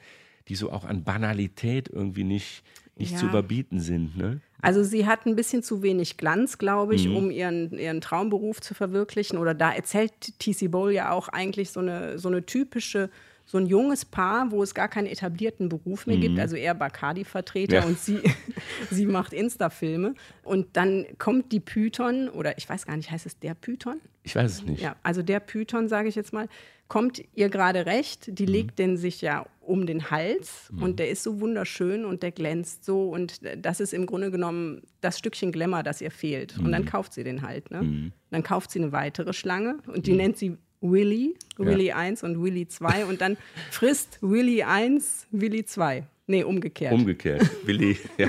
die 0.48 0.54
so 0.54 0.70
auch 0.70 0.84
an 0.84 1.04
Banalität 1.04 1.88
irgendwie 1.88 2.24
nicht, 2.24 2.62
nicht 2.96 3.12
ja. 3.12 3.18
zu 3.18 3.26
überbieten 3.26 3.80
sind. 3.80 4.16
Ne? 4.16 4.40
Also 4.62 4.82
sie 4.82 5.06
hat 5.06 5.26
ein 5.26 5.36
bisschen 5.36 5.62
zu 5.62 5.82
wenig 5.82 6.16
Glanz, 6.16 6.58
glaube 6.58 6.94
ich, 6.94 7.08
mhm. 7.08 7.16
um 7.16 7.30
ihren, 7.30 7.78
ihren 7.78 8.00
Traumberuf 8.00 8.60
zu 8.60 8.74
verwirklichen. 8.74 9.38
Oder 9.38 9.54
da 9.54 9.72
erzählt 9.72 10.12
T.C. 10.38 10.68
Bowl 10.68 10.92
ja 10.92 11.12
auch 11.12 11.28
eigentlich 11.28 11.70
so 11.70 11.80
eine, 11.80 12.18
so 12.18 12.28
eine 12.28 12.44
typische 12.44 13.10
so 13.50 13.58
ein 13.58 13.66
junges 13.66 14.04
Paar, 14.04 14.52
wo 14.52 14.62
es 14.62 14.74
gar 14.74 14.86
keinen 14.86 15.08
etablierten 15.08 15.68
Beruf 15.68 16.06
mehr 16.06 16.18
mhm. 16.18 16.20
gibt, 16.20 16.38
also 16.38 16.54
eher 16.54 16.72
Bacardi-Vertreter 16.72 17.78
ja. 17.78 17.84
und 17.84 17.98
sie, 17.98 18.20
sie 18.92 19.06
macht 19.06 19.32
Insta-Filme. 19.32 20.14
Und 20.44 20.76
dann 20.76 21.04
kommt 21.18 21.50
die 21.50 21.58
Python, 21.58 22.28
oder 22.28 22.56
ich 22.58 22.68
weiß 22.68 22.86
gar 22.86 22.96
nicht, 22.96 23.10
heißt 23.10 23.26
es 23.26 23.40
der 23.40 23.54
Python? 23.54 24.00
Ich 24.22 24.36
weiß 24.36 24.52
es 24.52 24.62
nicht. 24.62 24.80
Ja, 24.80 24.94
also 25.02 25.22
der 25.22 25.40
Python, 25.40 25.88
sage 25.88 26.08
ich 26.08 26.14
jetzt 26.14 26.32
mal, 26.32 26.48
kommt 26.86 27.24
ihr 27.34 27.48
gerade 27.48 27.86
recht. 27.86 28.38
Die 28.38 28.46
mhm. 28.46 28.52
legt 28.52 28.78
den 28.78 28.96
sich 28.96 29.20
ja 29.20 29.44
um 29.70 29.86
den 29.86 30.10
Hals 30.10 30.68
mhm. 30.72 30.82
und 30.82 30.98
der 30.98 31.10
ist 31.10 31.22
so 31.22 31.40
wunderschön 31.40 32.04
und 32.04 32.22
der 32.22 32.32
glänzt 32.32 32.84
so. 32.84 33.08
Und 33.08 33.40
das 33.56 33.80
ist 33.80 33.94
im 33.94 34.04
Grunde 34.04 34.30
genommen 34.30 34.82
das 35.00 35.18
Stückchen 35.18 35.52
Glamour, 35.52 35.84
das 35.84 36.00
ihr 36.00 36.10
fehlt. 36.10 36.58
Und 36.58 36.72
dann 36.72 36.82
mhm. 36.82 36.86
kauft 36.86 37.14
sie 37.14 37.22
den 37.22 37.42
halt. 37.42 37.70
Ne? 37.70 37.82
Mhm. 37.82 38.12
Dann 38.30 38.42
kauft 38.42 38.72
sie 38.72 38.80
eine 38.80 38.92
weitere 38.92 39.32
Schlange 39.32 39.78
und 39.86 40.06
die 40.06 40.12
mhm. 40.12 40.16
nennt 40.16 40.36
sie 40.36 40.56
Willy, 40.80 41.34
Willy 41.56 41.88
ja. 41.88 41.96
1 41.96 42.24
und 42.24 42.42
Willy 42.42 42.66
2 42.66 43.04
und 43.04 43.20
dann 43.20 43.36
frisst 43.70 44.18
Willy 44.22 44.62
1 44.62 45.28
Willy 45.30 45.64
2. 45.64 46.06
Nee, 46.26 46.42
umgekehrt. 46.42 46.92
Umgekehrt. 46.92 47.48
Willy, 47.66 47.98
ja. 48.18 48.28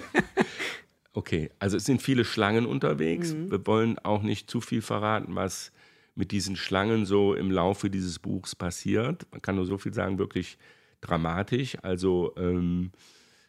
Okay, 1.14 1.50
also 1.60 1.78
es 1.78 1.86
sind 1.86 2.02
viele 2.02 2.24
Schlangen 2.24 2.66
unterwegs. 2.66 3.34
Mhm. 3.34 3.52
Wir 3.52 3.66
wollen 3.66 4.00
auch 4.00 4.22
nicht 4.22 4.50
zu 4.50 4.62
viel 4.62 4.82
verraten, 4.82 5.36
was 5.36 5.72
mit 6.14 6.32
diesen 6.32 6.56
Schlangen 6.56 7.06
so 7.06 7.34
im 7.34 7.52
Laufe 7.52 7.90
dieses 7.90 8.20
Buchs 8.20 8.56
passiert. 8.56 9.26
Man 9.32 9.42
kann 9.42 9.56
nur 9.56 9.66
so 9.66 9.78
viel 9.78 9.94
sagen, 9.94 10.20
wirklich 10.20 10.58
dramatisch. 11.02 11.78
Also 11.82 12.34
ähm, 12.38 12.92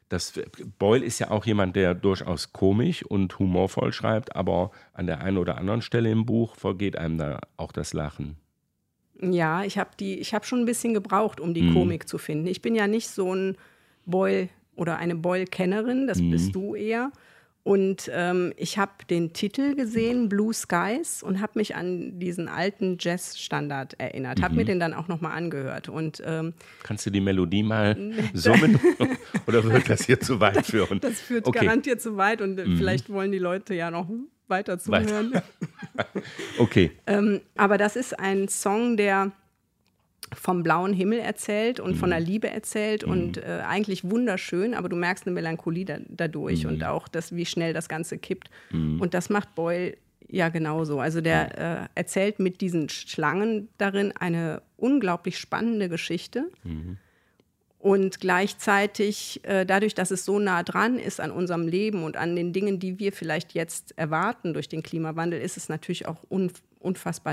das, 0.09 0.35
Boyle 0.79 1.05
ist 1.05 1.19
ja 1.21 1.31
auch 1.31 1.47
jemand, 1.47 1.77
der 1.77 1.95
durchaus 1.95 2.53
komisch 2.53 3.03
und 3.03 3.39
humorvoll 3.39 3.93
schreibt, 3.93 4.37
aber 4.37 4.71
an 4.93 5.07
der 5.07 5.23
einen 5.23 5.39
oder 5.39 5.57
anderen 5.57 5.81
Stelle 5.81 6.11
im 6.11 6.27
Buch 6.27 6.57
vergeht 6.57 6.97
einem 6.99 7.19
da 7.19 7.41
auch 7.57 7.73
das 7.73 7.95
Lachen. 7.95 8.37
Ja, 9.21 9.63
ich 9.63 9.79
habe 9.79 9.91
die, 9.99 10.19
ich 10.19 10.35
habe 10.35 10.45
schon 10.45 10.61
ein 10.61 10.67
bisschen 10.67 10.95
gebraucht, 10.95 11.41
um 11.41 11.55
die 11.55 11.63
mhm. 11.63 11.75
Komik 11.75 12.09
zu 12.09 12.19
finden. 12.19 12.47
Ich 12.47 12.61
bin 12.61 12.75
ja 12.75 12.89
nicht 12.89 13.09
so 13.09 13.35
ein 13.35 13.57
Boyle 14.05 14.49
oder 14.75 14.97
eine 14.97 15.15
Boyle-Kennerin, 15.15 16.07
das 16.07 16.19
mhm. 16.19 16.31
bist 16.31 16.55
du 16.55 16.75
eher. 16.75 17.13
Und 17.65 18.11
ähm, 18.13 18.53
ich 18.57 18.77
habe 18.77 18.93
den 19.09 19.33
Titel 19.33 19.77
gesehen, 19.77 20.29
Blue 20.29 20.53
Skies, 20.53 21.23
und 21.23 21.41
habe 21.41 21.53
mich 21.57 21.77
an 21.77 22.19
diesen 22.19 22.49
alten 22.49 22.97
Jazz-Standard 22.99 23.95
erinnert. 24.01 24.39
Mhm. 24.39 24.43
Habe 24.43 24.55
mir 24.57 24.65
den 24.65 24.81
dann 24.81 24.95
auch 24.95 25.07
nochmal 25.07 25.37
angehört. 25.37 25.89
Und, 25.89 26.21
ähm, 26.27 26.55
Kannst 26.83 27.07
du 27.07 27.11
die 27.11 27.21
Melodie 27.21 27.63
mal 27.63 27.97
summen? 28.35 28.81
Oder 29.47 29.63
wird 29.63 29.89
das 29.89 30.05
hier 30.07 30.19
zu 30.19 30.41
weit 30.41 30.67
führen? 30.67 30.99
Das 30.99 31.21
führt 31.21 31.47
okay. 31.47 31.65
garantiert 31.65 32.01
zu 32.01 32.17
weit 32.17 32.41
und 32.41 32.57
mhm. 32.57 32.77
vielleicht 32.77 33.09
wollen 33.11 33.31
die 33.31 33.39
Leute 33.39 33.75
ja 33.75 33.93
noch 33.93 34.09
weiter 34.49 34.79
zuhören. 34.79 35.33
Weiter. 35.33 35.45
okay. 36.59 36.91
ähm, 37.07 37.41
aber 37.57 37.79
das 37.79 37.95
ist 37.95 38.19
ein 38.19 38.49
Song, 38.49 38.97
der 38.97 39.31
vom 40.35 40.63
blauen 40.63 40.93
Himmel 40.93 41.19
erzählt 41.19 41.81
und 41.81 41.93
mhm. 41.93 41.97
von 41.97 42.11
der 42.11 42.21
Liebe 42.21 42.49
erzählt 42.49 43.07
mhm. 43.07 43.13
und 43.13 43.39
äh, 43.39 43.63
eigentlich 43.67 44.09
wunderschön, 44.09 44.75
aber 44.75 44.89
du 44.89 44.97
merkst 44.97 45.27
eine 45.27 45.35
Melancholie 45.35 45.85
da, 45.85 45.99
dadurch 46.09 46.65
mhm. 46.65 46.71
und 46.71 46.85
auch, 46.85 47.09
das, 47.09 47.35
wie 47.35 47.47
schnell 47.47 47.73
das 47.73 47.89
Ganze 47.89 48.19
kippt. 48.19 48.51
Mhm. 48.71 49.01
Und 49.01 49.15
das 49.15 49.31
macht 49.31 49.55
Boyle 49.55 49.97
ja 50.29 50.49
genauso. 50.49 51.01
Also 51.01 51.21
der 51.21 51.59
äh, 51.59 51.89
erzählt 51.95 52.39
mit 52.39 52.61
diesen 52.61 52.89
Schlangen 52.89 53.69
darin 53.79 54.13
eine 54.13 54.63
unglaublich 54.77 55.39
spannende 55.39 55.89
Geschichte. 55.89 56.51
Mhm. 56.65 56.99
Und 57.79 58.21
gleichzeitig, 58.21 59.41
äh, 59.43 59.67
dadurch, 59.67 59.95
dass 59.95 60.13
es 60.13 60.25
so 60.25 60.39
nah 60.39 60.63
dran 60.63 61.01
ist 61.01 61.21
an 61.21 61.33
unserem 61.33 61.67
Leben 61.67 62.05
und 62.05 62.17
an 62.17 62.37
den 62.37 62.53
Dingen, 62.53 62.79
die 62.79 63.01
wir 63.01 63.13
vielleicht 63.13 63.55
jetzt 63.55 63.99
erwarten 63.99 64.55
durch 64.55 64.69
den 64.69 64.85
Klimawandel, 64.85 65.41
ist 65.41 65.57
es 65.57 65.69
natürlich 65.69 66.07
auch 66.07 66.23
unfassbar 66.29 66.72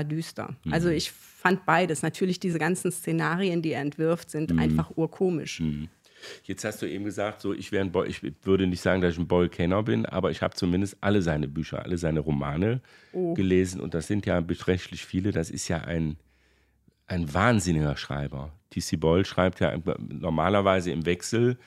düster. 0.04 0.56
Mhm. 0.64 0.72
Also 0.72 0.88
ich 0.88 1.10
fand 1.10 1.66
beides. 1.66 2.02
Natürlich 2.02 2.40
diese 2.40 2.58
ganzen 2.58 2.92
Szenarien, 2.92 3.62
die 3.62 3.72
er 3.72 3.82
entwirft, 3.82 4.30
sind 4.30 4.52
mhm. 4.52 4.58
einfach 4.58 4.96
urkomisch. 4.96 5.60
Mhm. 5.60 5.88
Jetzt 6.44 6.64
hast 6.64 6.82
du 6.82 6.86
eben 6.86 7.04
gesagt, 7.04 7.40
so 7.40 7.54
ich, 7.54 7.74
ein 7.76 7.92
ich 8.06 8.22
würde 8.42 8.66
nicht 8.66 8.82
sagen, 8.82 9.00
dass 9.00 9.14
ich 9.14 9.18
ein 9.18 9.26
Boyle-Kenner 9.26 9.82
bin, 9.82 10.06
aber 10.06 10.30
ich 10.30 10.42
habe 10.42 10.54
zumindest 10.54 10.98
alle 11.00 11.22
seine 11.22 11.48
Bücher, 11.48 11.82
alle 11.82 11.98
seine 11.98 12.20
Romane 12.20 12.80
oh. 13.12 13.34
gelesen 13.34 13.80
und 13.80 13.94
das 13.94 14.06
sind 14.06 14.26
ja 14.26 14.40
beträchtlich 14.40 15.04
viele. 15.04 15.32
Das 15.32 15.50
ist 15.50 15.68
ja 15.68 15.78
ein, 15.78 16.16
ein 17.06 17.32
wahnsinniger 17.32 17.96
Schreiber. 17.96 18.52
T.C. 18.70 18.96
Boyle 18.96 19.24
schreibt 19.24 19.60
ja 19.60 19.76
normalerweise 19.98 20.90
im 20.90 21.06
Wechsel 21.06 21.58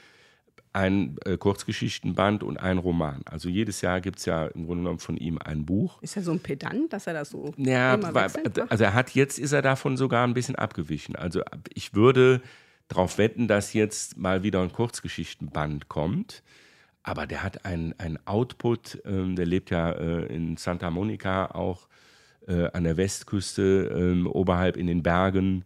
ein 0.73 1.17
äh, 1.25 1.37
Kurzgeschichtenband 1.37 2.43
und 2.43 2.57
ein 2.57 2.79
Roman. 2.79 3.21
Also 3.25 3.47
jedes 3.47 3.81
Jahr 3.81 4.01
gibt 4.01 4.19
es 4.19 4.25
ja 4.25 4.47
im 4.47 4.65
Grunde 4.65 4.83
genommen 4.83 4.99
von 4.99 5.17
ihm 5.17 5.37
ein 5.37 5.65
Buch. 5.65 6.01
Ist 6.01 6.17
er 6.17 6.23
so 6.23 6.31
ein 6.31 6.39
Pedant, 6.39 6.91
dass 6.91 7.05
er 7.05 7.13
das 7.13 7.29
so 7.29 7.53
ja, 7.57 7.93
immer 7.93 8.13
wechselt? 8.13 8.71
also 8.71 8.83
er 8.83 8.93
hat 8.95 9.11
jetzt 9.11 9.37
ist 9.37 9.51
er 9.51 9.61
davon 9.61 9.97
sogar 9.97 10.25
ein 10.25 10.33
bisschen 10.33 10.55
abgewichen. 10.55 11.15
Also 11.15 11.41
ich 11.73 11.93
würde 11.93 12.41
darauf 12.87 13.19
wetten, 13.19 13.47
dass 13.47 13.73
jetzt 13.73 14.17
mal 14.17 14.41
wieder 14.41 14.61
ein 14.61 14.71
Kurzgeschichtenband 14.71 15.89
kommt. 15.89 16.43
Aber 17.03 17.27
der 17.27 17.43
hat 17.43 17.65
ein, 17.65 17.93
ein 17.99 18.17
Output, 18.25 19.01
ähm, 19.05 19.35
der 19.35 19.45
lebt 19.45 19.69
ja 19.69 19.91
äh, 19.91 20.25
in 20.33 20.57
Santa 20.57 20.89
Monica 20.89 21.47
auch 21.47 21.87
äh, 22.47 22.69
an 22.71 22.83
der 22.85 22.97
Westküste, 22.97 23.91
ähm, 23.93 24.25
oberhalb 24.25 24.77
in 24.77 24.87
den 24.87 25.03
Bergen 25.03 25.65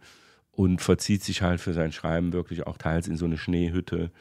und 0.52 0.82
verzieht 0.82 1.24
sich 1.24 1.44
halt 1.44 1.62
für 1.62 1.74
sein 1.74 1.92
Schreiben 1.92 2.34
wirklich 2.34 2.66
auch 2.66 2.78
teils 2.78 3.08
in 3.08 3.18
so 3.18 3.26
eine 3.26 3.38
Schneehütte 3.38 4.12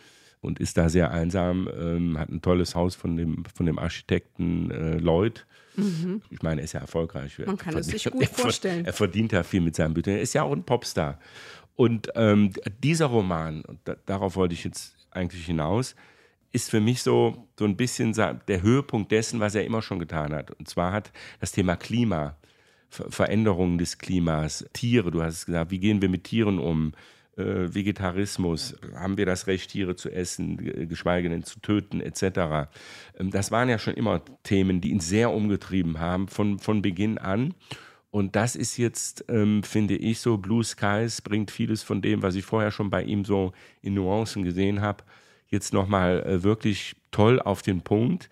und 0.40 0.60
ist 0.60 0.76
da 0.76 0.88
sehr 0.88 1.10
einsam, 1.10 1.68
ähm, 1.78 2.18
hat 2.18 2.28
ein 2.28 2.42
tolles 2.42 2.74
Haus 2.74 2.94
von 2.94 3.16
dem, 3.16 3.44
von 3.54 3.66
dem 3.66 3.78
Architekten 3.78 4.70
äh, 4.70 4.98
Lloyd. 4.98 5.46
Ich 6.30 6.42
meine, 6.42 6.62
er 6.62 6.64
ist 6.64 6.72
ja 6.72 6.80
erfolgreich. 6.80 7.38
Man 7.44 7.58
kann 7.58 7.76
es 7.76 7.88
sich 7.88 8.04
gut 8.10 8.22
er 8.22 8.28
vorstellen. 8.28 8.86
Er 8.86 8.92
verdient 8.92 9.32
ja 9.32 9.42
viel 9.42 9.60
mit 9.60 9.76
seinem 9.76 9.92
Büchern. 9.92 10.14
Er 10.14 10.22
ist 10.22 10.32
ja 10.32 10.42
auch 10.42 10.52
ein 10.52 10.64
Popstar. 10.64 11.18
Und 11.74 12.10
ähm, 12.14 12.52
dieser 12.82 13.06
Roman, 13.06 13.62
und 13.62 13.80
da, 13.84 13.96
darauf 14.06 14.36
wollte 14.36 14.54
ich 14.54 14.64
jetzt 14.64 14.96
eigentlich 15.10 15.44
hinaus, 15.44 15.94
ist 16.52 16.70
für 16.70 16.80
mich 16.80 17.02
so, 17.02 17.46
so 17.58 17.66
ein 17.66 17.76
bisschen 17.76 18.14
der 18.14 18.62
Höhepunkt 18.62 19.12
dessen, 19.12 19.40
was 19.40 19.54
er 19.54 19.64
immer 19.64 19.82
schon 19.82 19.98
getan 19.98 20.32
hat. 20.32 20.50
Und 20.52 20.68
zwar 20.68 20.92
hat 20.92 21.12
das 21.40 21.52
Thema 21.52 21.76
Klima, 21.76 22.36
Ver 22.88 23.10
Veränderungen 23.10 23.78
des 23.78 23.98
Klimas, 23.98 24.64
Tiere, 24.72 25.10
du 25.10 25.22
hast 25.22 25.34
es 25.34 25.46
gesagt, 25.46 25.70
wie 25.70 25.80
gehen 25.80 26.00
wir 26.00 26.08
mit 26.08 26.24
Tieren 26.24 26.58
um? 26.58 26.92
Äh, 27.36 27.74
Vegetarismus, 27.74 28.76
haben 28.94 29.18
wir 29.18 29.26
das 29.26 29.46
Recht, 29.46 29.70
Tiere 29.70 29.94
zu 29.96 30.10
essen, 30.10 30.56
ge- 30.56 30.86
geschweige 30.86 31.28
denn 31.28 31.42
zu 31.44 31.60
töten, 31.60 32.00
etc. 32.00 32.68
Ähm, 33.18 33.30
Das 33.30 33.50
waren 33.50 33.68
ja 33.68 33.78
schon 33.78 33.94
immer 33.94 34.22
Themen, 34.42 34.80
die 34.80 34.90
ihn 34.90 35.00
sehr 35.00 35.30
umgetrieben 35.30 35.98
haben, 36.00 36.28
von, 36.28 36.58
von 36.58 36.80
Beginn 36.82 37.18
an. 37.18 37.54
Und 38.10 38.36
das 38.36 38.56
ist 38.56 38.78
jetzt, 38.78 39.24
ähm, 39.28 39.62
finde 39.62 39.96
ich, 39.96 40.20
so 40.20 40.38
Blue 40.38 40.64
Skies 40.64 41.20
bringt 41.20 41.50
vieles 41.50 41.82
von 41.82 42.00
dem, 42.00 42.22
was 42.22 42.34
ich 42.36 42.44
vorher 42.44 42.70
schon 42.70 42.88
bei 42.88 43.02
ihm 43.02 43.24
so 43.26 43.52
in 43.82 43.94
Nuancen 43.94 44.42
gesehen 44.42 44.80
habe, 44.80 45.04
jetzt 45.48 45.74
nochmal 45.74 46.22
äh, 46.22 46.42
wirklich 46.42 46.96
toll 47.10 47.40
auf 47.40 47.60
den 47.60 47.82
Punkt. 47.82 48.30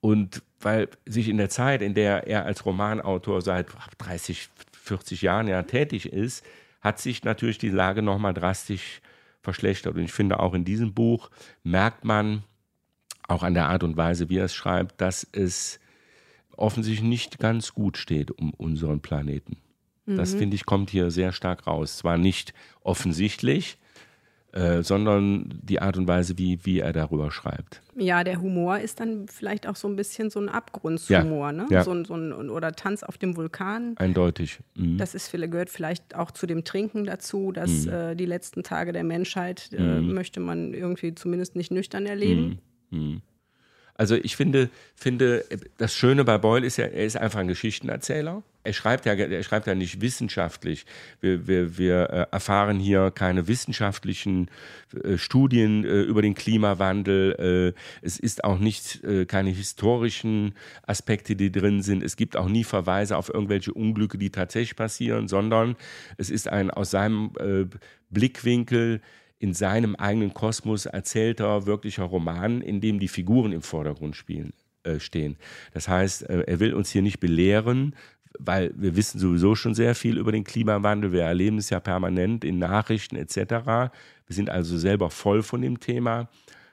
Und 0.00 0.42
weil 0.60 0.88
sich 1.06 1.28
in 1.28 1.38
der 1.38 1.48
Zeit, 1.50 1.82
in 1.82 1.94
der 1.94 2.26
er 2.28 2.44
als 2.44 2.64
Romanautor 2.64 3.42
seit 3.42 3.66
30, 3.98 4.48
40 4.72 5.22
Jahren 5.22 5.48
ja 5.48 5.62
tätig 5.64 6.12
ist, 6.12 6.44
hat 6.80 6.98
sich 7.00 7.24
natürlich 7.24 7.58
die 7.58 7.70
Lage 7.70 8.02
nochmal 8.02 8.34
drastisch 8.34 9.00
verschlechtert. 9.42 9.94
Und 9.94 10.02
ich 10.02 10.12
finde, 10.12 10.40
auch 10.40 10.54
in 10.54 10.64
diesem 10.64 10.94
Buch 10.94 11.30
merkt 11.62 12.04
man, 12.04 12.42
auch 13.28 13.42
an 13.42 13.54
der 13.54 13.68
Art 13.68 13.82
und 13.82 13.96
Weise, 13.96 14.28
wie 14.28 14.38
er 14.38 14.44
es 14.44 14.54
schreibt, 14.54 15.00
dass 15.00 15.26
es 15.32 15.80
offensichtlich 16.56 17.08
nicht 17.08 17.38
ganz 17.38 17.74
gut 17.74 17.98
steht 17.98 18.30
um 18.30 18.54
unseren 18.54 19.00
Planeten. 19.00 19.56
Das 20.06 20.34
finde 20.34 20.54
ich 20.54 20.66
kommt 20.66 20.90
hier 20.90 21.10
sehr 21.10 21.32
stark 21.32 21.66
raus. 21.66 21.96
Zwar 21.96 22.16
nicht 22.16 22.54
offensichtlich, 22.82 23.76
äh, 24.56 24.82
sondern 24.82 25.60
die 25.62 25.80
Art 25.82 25.96
und 25.98 26.08
Weise, 26.08 26.38
wie, 26.38 26.58
wie 26.64 26.80
er 26.80 26.92
darüber 26.92 27.30
schreibt. 27.30 27.82
Ja, 27.94 28.24
der 28.24 28.40
Humor 28.40 28.78
ist 28.78 29.00
dann 29.00 29.28
vielleicht 29.28 29.66
auch 29.66 29.76
so 29.76 29.86
ein 29.86 29.96
bisschen 29.96 30.30
so 30.30 30.40
ein 30.40 30.48
Abgrundshumor, 30.48 31.52
ne? 31.52 31.66
ja. 31.70 31.84
So 31.84 31.92
ein, 31.92 32.04
so 32.04 32.14
ein, 32.14 32.32
oder 32.50 32.72
Tanz 32.72 33.02
auf 33.02 33.18
dem 33.18 33.36
Vulkan. 33.36 33.94
Eindeutig. 33.98 34.60
Mhm. 34.74 34.98
Das 34.98 35.14
ist, 35.14 35.28
vielleicht- 35.28 35.52
gehört 35.52 35.70
vielleicht 35.70 36.14
auch 36.16 36.30
zu 36.30 36.46
dem 36.46 36.64
Trinken 36.64 37.04
dazu, 37.04 37.52
dass 37.52 37.86
Mhm. 37.86 37.92
äh, 37.92 38.14
die 38.16 38.26
letzten 38.26 38.62
Tage 38.62 38.92
der 38.92 39.04
Menschheit 39.04 39.70
äh, 39.72 40.00
möchte 40.00 40.40
man 40.40 40.74
irgendwie 40.74 41.14
zumindest 41.14 41.54
nicht 41.56 41.70
nüchtern 41.70 42.06
erleben. 42.06 42.58
Mhm. 42.90 43.20
Also 43.96 44.14
ich 44.14 44.36
finde, 44.36 44.68
finde, 44.94 45.44
das 45.78 45.94
Schöne 45.94 46.24
bei 46.24 46.36
Boyle 46.38 46.66
ist 46.66 46.76
ja, 46.76 46.84
er 46.84 47.04
ist 47.06 47.16
einfach 47.16 47.40
ein 47.40 47.48
Geschichtenerzähler. 47.48 48.42
Er 48.62 48.72
schreibt 48.72 49.06
ja, 49.06 49.14
er 49.14 49.42
schreibt 49.42 49.66
ja 49.66 49.74
nicht 49.74 50.00
wissenschaftlich. 50.00 50.86
Wir, 51.20 51.46
wir, 51.46 51.78
wir 51.78 52.10
äh, 52.10 52.26
erfahren 52.30 52.78
hier 52.78 53.10
keine 53.10 53.48
wissenschaftlichen 53.48 54.50
äh, 55.04 55.16
Studien 55.16 55.84
äh, 55.84 56.02
über 56.02 56.20
den 56.20 56.34
Klimawandel. 56.34 57.74
Es 58.02 58.18
ist 58.18 58.44
auch 58.44 58.58
nicht 58.58 59.00
keine 59.28 59.50
historischen 59.50 60.54
Aspekte, 60.86 61.36
die 61.36 61.50
drin 61.50 61.82
sind. 61.82 62.02
Es 62.02 62.16
gibt 62.16 62.36
auch 62.36 62.48
nie 62.48 62.64
Verweise 62.64 63.16
auf 63.16 63.32
irgendwelche 63.32 63.72
Unglücke, 63.72 64.18
die 64.18 64.30
tatsächlich 64.30 64.76
passieren, 64.76 65.28
sondern 65.28 65.76
es 66.16 66.30
ist 66.30 66.48
ein 66.48 66.70
aus 66.70 66.90
seinem 66.90 67.32
Blickwinkel 68.10 69.00
in 69.38 69.54
seinem 69.54 69.96
eigenen 69.96 70.32
Kosmos 70.34 70.86
erzählter, 70.86 71.66
wirklicher 71.66 72.04
Roman, 72.04 72.62
in 72.62 72.80
dem 72.80 72.98
die 72.98 73.08
Figuren 73.08 73.52
im 73.52 73.62
Vordergrund 73.62 74.16
spielen, 74.16 74.52
äh, 74.82 74.98
stehen. 74.98 75.36
Das 75.72 75.88
heißt, 75.88 76.28
äh, 76.28 76.44
er 76.46 76.60
will 76.60 76.74
uns 76.74 76.90
hier 76.90 77.02
nicht 77.02 77.20
belehren, 77.20 77.94
weil 78.38 78.72
wir 78.76 78.96
wissen 78.96 79.18
sowieso 79.18 79.54
schon 79.54 79.74
sehr 79.74 79.94
viel 79.94 80.18
über 80.18 80.32
den 80.32 80.44
Klimawandel. 80.44 81.12
Wir 81.12 81.22
erleben 81.22 81.58
es 81.58 81.70
ja 81.70 81.80
permanent 81.80 82.44
in 82.44 82.58
Nachrichten 82.58 83.16
etc. 83.16 83.36
Wir 84.26 84.34
sind 84.34 84.50
also 84.50 84.78
selber 84.78 85.10
voll 85.10 85.42
von 85.42 85.62
dem 85.62 85.80
Thema, 85.80 86.28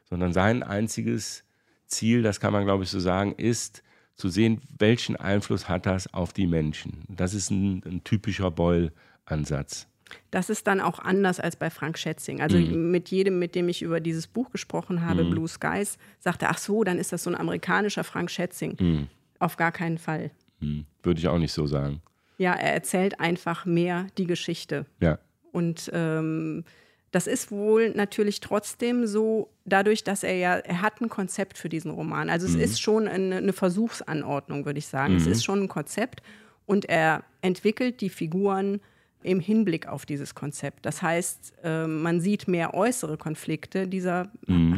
sondern 0.10 0.34
sein 0.34 0.64
einziges 0.64 1.44
Ziel, 1.88 2.22
das 2.22 2.40
kann 2.40 2.54
man 2.54 2.66
glaube 2.66 2.84
ich 2.84 2.90
so 2.90 3.00
sagen, 3.00 3.34
ist 3.34 3.84
zu 4.16 4.30
sehen, 4.30 4.62
welchen 4.78 5.16
Einfluss 5.16 5.68
hat 5.68 5.86
das 5.86 6.14
auf 6.14 6.34
die 6.34 6.48
Menschen. 6.48 7.04
Das 7.10 7.34
ist 7.34 7.50
ein, 7.50 7.82
ein 7.86 8.04
typischer 8.04 8.52
Beul-Ansatz. 8.52 9.88
Das 10.32 10.50
ist 10.50 10.68
dann 10.68 10.80
auch 10.82 11.00
anders 11.00 11.40
als 11.40 11.56
bei 11.56 11.70
Frank 11.70 11.98
Schätzing. 11.98 12.42
Also 12.42 12.58
Mhm. 12.58 12.92
mit 12.92 13.10
jedem, 13.10 13.40
mit 13.40 13.56
dem 13.56 13.70
ich 13.70 13.82
über 13.82 14.00
dieses 14.00 14.28
Buch 14.28 14.52
gesprochen 14.52 15.06
habe, 15.06 15.24
Blue 15.26 15.48
Skies, 15.48 15.98
sagte, 16.20 16.48
ach 16.50 16.58
so, 16.58 16.84
dann 16.84 16.98
ist 17.00 17.12
das 17.14 17.24
so 17.24 17.30
ein 17.30 17.36
amerikanischer 17.36 18.04
Frank 18.04 18.30
Schätzing. 18.32 18.78
Mhm. 18.80 19.08
Auf 19.40 19.58
gar 19.58 19.72
keinen 19.72 19.98
Fall. 19.98 20.32
Hm, 20.60 20.86
Würde 21.02 21.20
ich 21.20 21.28
auch 21.28 21.38
nicht 21.38 21.54
so 21.54 21.66
sagen. 21.68 22.02
Ja, 22.38 22.54
er 22.54 22.74
erzählt 22.74 23.20
einfach 23.20 23.66
mehr 23.66 24.08
die 24.18 24.26
Geschichte. 24.28 24.86
Ja. 25.02 25.20
Und 25.52 25.90
ähm, 25.94 26.64
das 27.12 27.28
ist 27.28 27.52
wohl 27.52 27.92
natürlich 27.92 28.40
trotzdem 28.40 29.06
so, 29.06 29.50
dadurch, 29.66 30.04
dass 30.04 30.24
er 30.24 30.36
ja, 30.36 30.56
er 30.56 30.82
hat 30.82 31.00
ein 31.00 31.10
Konzept 31.10 31.60
für 31.60 31.70
diesen 31.70 31.92
Roman. 31.92 32.30
Also 32.30 32.48
es 32.48 32.56
ist 32.56 32.82
schon 32.82 33.08
eine, 33.08 33.36
eine 33.38 33.54
Versuchsanordnung, 33.54 34.66
würde 34.66 34.80
ich 34.80 34.88
sagen. 34.88 35.16
Es 35.16 35.28
ist 35.28 35.44
schon 35.44 35.62
ein 35.64 35.68
Konzept 35.68 36.24
und 36.66 36.86
er 36.86 37.24
entwickelt 37.42 38.02
die 38.02 38.10
Figuren 38.10 38.80
im 39.24 39.40
Hinblick 39.40 39.88
auf 39.88 40.06
dieses 40.06 40.36
Konzept. 40.36 40.86
Das 40.86 41.02
heißt, 41.02 41.54
äh, 41.64 41.88
man 41.88 42.22
sieht 42.22 42.48
mehr 42.48 42.74
äußere 42.74 43.18
Konflikte 43.18 43.88
dieser 43.88 44.32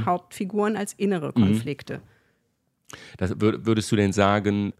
Hauptfiguren 0.05 0.75
als 0.77 0.93
innere 0.93 1.33
Konflikte. 1.33 2.01
Das, 3.17 3.31
wür- 3.35 3.65
würdest 3.65 3.91
du 3.91 3.95
denn 3.95 4.13
sagen, 4.13 4.73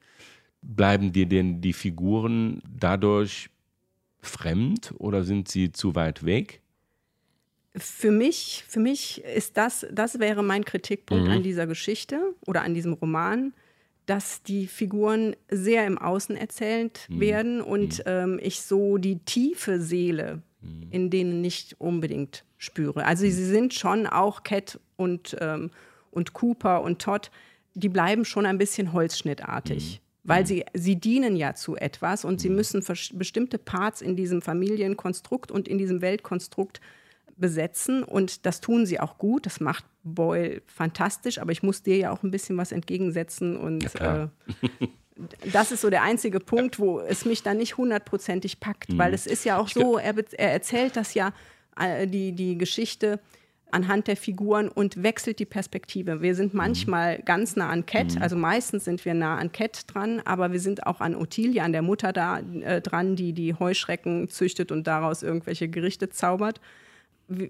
bleiben 0.62 1.12
dir 1.12 1.26
denn 1.26 1.62
die 1.62 1.74
Figuren 1.74 2.62
dadurch 2.70 3.50
fremd 4.22 4.94
oder 4.98 5.24
sind 5.24 5.48
sie 5.48 5.72
zu 5.72 5.96
weit 5.96 6.26
weg? 6.26 6.62
Für 7.78 8.12
mich, 8.12 8.64
für 8.68 8.80
mich 8.80 9.22
ist 9.24 9.58
das, 9.58 9.86
das 9.92 10.20
wäre 10.20 10.44
mein 10.44 10.64
Kritikpunkt 10.64 11.28
an 11.30 11.44
dieser 11.44 11.68
Geschichte 11.68 12.34
oder 12.46 12.62
an 12.62 12.74
diesem 12.74 12.94
Roman, 12.94 13.54
dass 14.06 14.44
die 14.44 14.68
Figuren 14.68 15.36
sehr 15.50 15.86
im 15.88 15.98
Außen 15.98 16.36
erzählt 16.38 17.08
werden 17.10 17.62
und 17.62 18.04
ähm, 18.06 18.40
ich 18.42 18.62
so 18.62 18.98
die 18.98 19.20
tiefe 19.20 19.82
Seele 19.82 20.42
in 20.92 21.10
denen 21.10 21.42
nicht 21.42 21.76
unbedingt 21.80 22.44
spüre. 22.58 23.06
Also 23.06 23.24
sie 23.24 23.32
sind 23.32 23.74
schon 23.74 24.08
auch 24.08 24.44
Cat 24.44 24.80
und, 24.96 25.36
ähm, 25.40 25.72
und 26.12 26.34
Cooper 26.34 26.82
und 26.82 27.02
Todd, 27.02 27.32
die 27.74 27.90
bleiben 27.90 28.26
schon 28.26 28.46
ein 28.46 28.58
bisschen 28.58 28.94
holzschnittartig. 28.94 30.02
Weil 30.24 30.48
sie, 30.48 30.66
sie 30.74 30.96
dienen 30.96 31.36
ja 31.36 31.54
zu 31.54 31.76
etwas 31.76 32.26
und 32.26 32.42
sie 32.42 32.50
müssen 32.50 32.84
bestimmte 33.14 33.60
Parts 33.60 34.02
in 34.02 34.16
diesem 34.16 34.42
Familienkonstrukt 34.42 35.52
und 35.52 35.68
in 35.68 35.78
diesem 35.78 36.02
Weltkonstrukt 36.02 36.82
besetzen 37.38 38.04
und 38.04 38.46
das 38.46 38.62
tun 38.62 38.86
sie 38.86 39.00
auch 39.00 39.18
gut. 39.18 39.46
Das 39.46 39.60
macht 39.60 39.86
Boyle 40.04 40.62
fantastisch, 40.68 41.40
aber 41.40 41.52
ich 41.52 41.64
muss 41.64 41.84
dir 41.84 41.98
ja 41.98 42.12
auch 42.12 42.24
ein 42.24 42.32
bisschen 42.32 42.58
was 42.58 42.72
entgegensetzen 42.72 43.58
und 43.58 43.86
klar. 43.94 44.32
äh, 44.82 44.88
das 45.52 45.72
ist 45.72 45.82
so 45.82 45.90
der 45.90 46.04
einzige 46.04 46.40
Punkt, 46.40 46.80
wo 46.80 47.00
es 47.00 47.26
mich 47.26 47.44
dann 47.44 47.58
nicht 47.58 47.78
hundertprozentig 47.78 48.60
packt, 48.60 48.98
weil 48.98 49.14
es 49.14 49.26
ist 49.26 49.46
ja 49.46 49.58
auch 49.58 49.70
so, 49.70 49.98
er, 49.98 50.14
er 50.34 50.52
erzählt 50.52 50.96
das 50.98 51.14
ja, 51.14 51.34
äh, 51.80 52.08
die, 52.08 52.34
die 52.34 52.58
Geschichte 52.58 53.20
anhand 53.72 54.08
der 54.08 54.16
Figuren 54.16 54.70
und 54.70 55.04
wechselt 55.04 55.40
die 55.40 55.46
Perspektive. 55.46 56.22
Wir 56.22 56.36
sind 56.36 56.54
manchmal 56.54 57.20
ganz 57.20 57.56
nah 57.56 57.70
an 57.70 57.86
Cat, 57.86 58.22
also 58.22 58.38
meistens 58.38 58.86
sind 58.86 59.04
wir 59.04 59.14
nah 59.14 59.38
an 59.38 59.52
Cat 59.52 59.84
dran, 59.88 60.22
aber 60.24 60.52
wir 60.52 60.60
sind 60.60 60.86
auch 60.86 61.02
an 61.02 61.16
Ottilie, 61.16 61.62
an 61.62 61.74
der 61.74 61.82
Mutter 61.82 62.14
da 62.14 62.40
äh, 62.40 62.82
dran, 62.82 63.16
die 63.16 63.34
die 63.34 63.54
Heuschrecken 63.54 64.30
züchtet 64.30 64.72
und 64.72 64.88
daraus 64.88 65.24
irgendwelche 65.24 65.68
Gerichte 65.68 66.10
zaubert. 66.10 66.62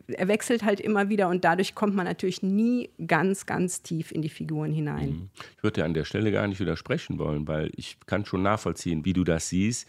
Er 0.07 0.27
wechselt 0.27 0.63
halt 0.63 0.79
immer 0.79 1.09
wieder 1.09 1.29
und 1.29 1.43
dadurch 1.43 1.75
kommt 1.75 1.95
man 1.95 2.05
natürlich 2.05 2.41
nie 2.41 2.89
ganz, 3.05 3.45
ganz 3.45 3.81
tief 3.81 4.11
in 4.11 4.21
die 4.21 4.29
Figuren 4.29 4.71
hinein. 4.71 5.29
Ich 5.57 5.63
würde 5.63 5.81
dir 5.81 5.85
an 5.85 5.93
der 5.93 6.05
Stelle 6.05 6.31
gar 6.31 6.47
nicht 6.47 6.59
widersprechen 6.59 7.19
wollen, 7.19 7.47
weil 7.47 7.71
ich 7.75 7.97
kann 8.05 8.25
schon 8.25 8.41
nachvollziehen, 8.41 9.03
wie 9.05 9.13
du 9.13 9.23
das 9.23 9.49
siehst. 9.49 9.87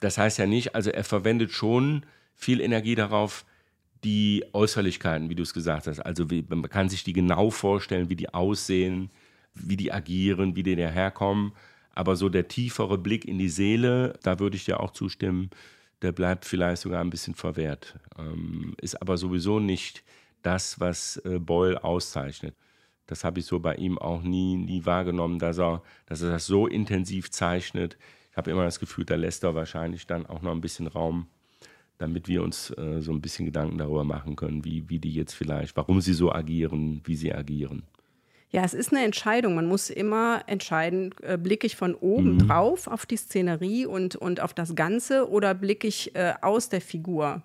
Das 0.00 0.16
heißt 0.16 0.38
ja 0.38 0.46
nicht, 0.46 0.74
also 0.74 0.90
er 0.90 1.04
verwendet 1.04 1.50
schon 1.50 2.06
viel 2.34 2.60
Energie 2.60 2.94
darauf, 2.94 3.44
die 4.04 4.44
Äußerlichkeiten, 4.52 5.28
wie 5.28 5.34
du 5.34 5.42
es 5.42 5.54
gesagt 5.54 5.86
hast. 5.86 6.00
Also 6.00 6.30
wie, 6.30 6.44
man 6.48 6.68
kann 6.68 6.88
sich 6.88 7.04
die 7.04 7.12
genau 7.12 7.50
vorstellen, 7.50 8.08
wie 8.08 8.16
die 8.16 8.32
aussehen, 8.32 9.10
wie 9.54 9.76
die 9.76 9.92
agieren, 9.92 10.56
wie 10.56 10.62
die 10.62 10.76
daherkommen. 10.76 11.52
Aber 11.94 12.14
so 12.14 12.28
der 12.28 12.46
tiefere 12.48 12.96
Blick 12.96 13.24
in 13.24 13.38
die 13.38 13.48
Seele, 13.48 14.18
da 14.22 14.38
würde 14.38 14.56
ich 14.56 14.64
dir 14.64 14.80
auch 14.80 14.92
zustimmen, 14.92 15.50
der 16.02 16.12
bleibt 16.12 16.44
vielleicht 16.44 16.82
sogar 16.82 17.00
ein 17.00 17.10
bisschen 17.10 17.34
verwehrt. 17.34 17.98
Ähm, 18.18 18.74
ist 18.80 19.00
aber 19.00 19.16
sowieso 19.16 19.60
nicht 19.60 20.04
das, 20.42 20.80
was 20.80 21.16
äh, 21.24 21.38
Boyle 21.38 21.82
auszeichnet. 21.82 22.54
Das 23.06 23.24
habe 23.24 23.40
ich 23.40 23.46
so 23.46 23.58
bei 23.58 23.74
ihm 23.74 23.98
auch 23.98 24.22
nie, 24.22 24.56
nie 24.56 24.84
wahrgenommen, 24.84 25.38
dass 25.38 25.58
er, 25.58 25.82
dass 26.06 26.22
er 26.22 26.30
das 26.30 26.46
so 26.46 26.66
intensiv 26.66 27.30
zeichnet. 27.30 27.96
Ich 28.30 28.36
habe 28.36 28.50
immer 28.50 28.64
das 28.64 28.78
Gefühl, 28.78 29.04
da 29.04 29.16
lässt 29.16 29.44
er 29.44 29.54
wahrscheinlich 29.54 30.06
dann 30.06 30.26
auch 30.26 30.42
noch 30.42 30.52
ein 30.52 30.60
bisschen 30.60 30.86
Raum, 30.86 31.26
damit 31.96 32.28
wir 32.28 32.42
uns 32.42 32.70
äh, 32.70 33.00
so 33.00 33.12
ein 33.12 33.20
bisschen 33.20 33.46
Gedanken 33.46 33.78
darüber 33.78 34.04
machen 34.04 34.36
können, 34.36 34.64
wie, 34.64 34.88
wie 34.88 34.98
die 34.98 35.12
jetzt 35.12 35.32
vielleicht, 35.32 35.76
warum 35.76 36.00
sie 36.00 36.12
so 36.12 36.32
agieren, 36.32 37.00
wie 37.04 37.16
sie 37.16 37.32
agieren. 37.32 37.82
Ja, 38.50 38.64
es 38.64 38.72
ist 38.72 38.92
eine 38.92 39.04
Entscheidung. 39.04 39.54
Man 39.54 39.66
muss 39.66 39.90
immer 39.90 40.42
entscheiden, 40.46 41.14
äh, 41.22 41.36
blicke 41.36 41.66
ich 41.66 41.76
von 41.76 41.94
oben 41.94 42.34
mhm. 42.34 42.48
drauf 42.48 42.86
auf 42.86 43.04
die 43.04 43.16
Szenerie 43.16 43.84
und, 43.84 44.16
und 44.16 44.40
auf 44.40 44.54
das 44.54 44.74
Ganze 44.74 45.28
oder 45.28 45.54
blicke 45.54 45.86
ich 45.86 46.14
äh, 46.16 46.34
aus 46.40 46.68
der 46.68 46.80
Figur 46.80 47.42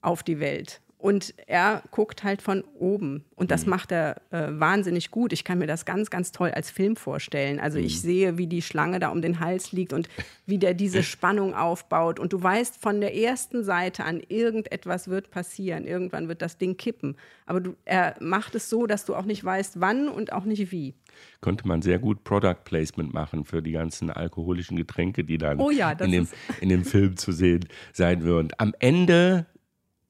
auf 0.00 0.22
die 0.22 0.40
Welt? 0.40 0.80
Und 1.02 1.34
er 1.48 1.82
guckt 1.90 2.22
halt 2.22 2.42
von 2.42 2.62
oben. 2.78 3.24
Und 3.34 3.50
das 3.50 3.64
mhm. 3.64 3.70
macht 3.70 3.90
er 3.90 4.22
äh, 4.30 4.46
wahnsinnig 4.50 5.10
gut. 5.10 5.32
Ich 5.32 5.42
kann 5.42 5.58
mir 5.58 5.66
das 5.66 5.84
ganz, 5.84 6.10
ganz 6.10 6.30
toll 6.30 6.52
als 6.52 6.70
Film 6.70 6.94
vorstellen. 6.94 7.58
Also 7.58 7.80
mhm. 7.80 7.86
ich 7.86 8.00
sehe, 8.00 8.38
wie 8.38 8.46
die 8.46 8.62
Schlange 8.62 9.00
da 9.00 9.08
um 9.08 9.20
den 9.20 9.40
Hals 9.40 9.72
liegt 9.72 9.92
und 9.92 10.08
wie 10.46 10.58
der 10.58 10.74
diese 10.74 11.02
Spannung 11.02 11.54
aufbaut. 11.54 12.20
Und 12.20 12.32
du 12.32 12.40
weißt 12.40 12.80
von 12.80 13.00
der 13.00 13.16
ersten 13.16 13.64
Seite 13.64 14.04
an, 14.04 14.22
irgendetwas 14.28 15.08
wird 15.08 15.32
passieren. 15.32 15.88
Irgendwann 15.88 16.28
wird 16.28 16.40
das 16.40 16.56
Ding 16.56 16.76
kippen. 16.76 17.16
Aber 17.46 17.60
du, 17.60 17.74
er 17.84 18.14
macht 18.20 18.54
es 18.54 18.70
so, 18.70 18.86
dass 18.86 19.04
du 19.04 19.16
auch 19.16 19.24
nicht 19.24 19.44
weißt, 19.44 19.80
wann 19.80 20.08
und 20.08 20.32
auch 20.32 20.44
nicht 20.44 20.70
wie. 20.70 20.94
Könnte 21.40 21.66
man 21.66 21.82
sehr 21.82 21.98
gut 21.98 22.22
Product 22.22 22.62
Placement 22.62 23.12
machen 23.12 23.44
für 23.44 23.60
die 23.60 23.72
ganzen 23.72 24.08
alkoholischen 24.08 24.76
Getränke, 24.76 25.24
die 25.24 25.36
dann 25.36 25.58
oh 25.58 25.70
ja, 25.70 25.90
in, 25.90 26.12
dem, 26.12 26.28
in 26.60 26.68
dem 26.68 26.84
Film 26.84 27.16
zu 27.16 27.32
sehen 27.32 27.66
sein 27.92 28.22
würden. 28.22 28.52
Am 28.58 28.72
Ende 28.78 29.46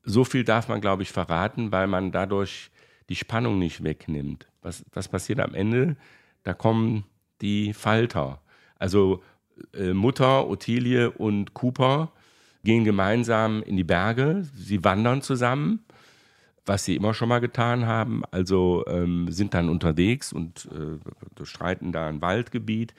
so 0.05 0.25
viel 0.25 0.45
darf 0.45 0.69
man, 0.69 0.81
glaube 0.81 1.03
ich, 1.03 1.13
verraten, 1.13 1.73
weil 1.73 1.87
man 1.87 2.13
dadurch 2.13 2.71
die 3.09 3.17
Spannung 3.17 3.59
nicht 3.59 3.85
wegnimmt. 3.85 4.49
Was, 4.63 4.85
was 4.93 5.09
passiert 5.09 5.41
am 5.41 5.55
Ende? 5.55 5.97
Da 6.43 6.55
kommen 6.55 7.05
die 7.41 7.73
Falter. 7.73 8.41
Also 8.79 9.23
äh, 9.75 9.93
Mutter, 9.93 10.49
Ottilie 10.49 11.11
und 11.11 11.55
Cooper 11.55 12.13
gehen 12.65 12.85
gemeinsam 12.85 13.63
in 13.63 13.77
die 13.77 13.85
Berge. 13.85 14.49
Sie 14.55 14.85
wandern 14.85 15.23
zusammen, 15.23 15.85
was 16.65 16.85
sie 16.85 16.97
immer 16.97 17.15
schon 17.15 17.29
mal 17.29 17.41
getan 17.41 17.87
haben. 17.87 18.23
Also 18.31 18.85
ähm, 18.87 19.31
sind 19.31 19.55
dann 19.55 19.69
unterwegs 19.69 20.33
und 20.33 20.69
äh, 20.73 21.45
streiten 21.45 21.93
da 21.93 22.09
ein 22.09 22.23
Waldgebiet. 22.23 22.95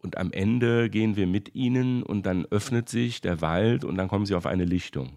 Und 0.00 0.16
am 0.16 0.30
Ende 0.32 0.90
gehen 0.90 1.16
wir 1.16 1.26
mit 1.26 1.54
ihnen 1.54 2.02
und 2.02 2.24
dann 2.24 2.46
öffnet 2.46 2.88
sich 2.88 3.20
der 3.20 3.40
Wald 3.40 3.84
und 3.84 3.96
dann 3.96 4.08
kommen 4.08 4.26
sie 4.26 4.34
auf 4.34 4.46
eine 4.46 4.64
Lichtung. 4.64 5.16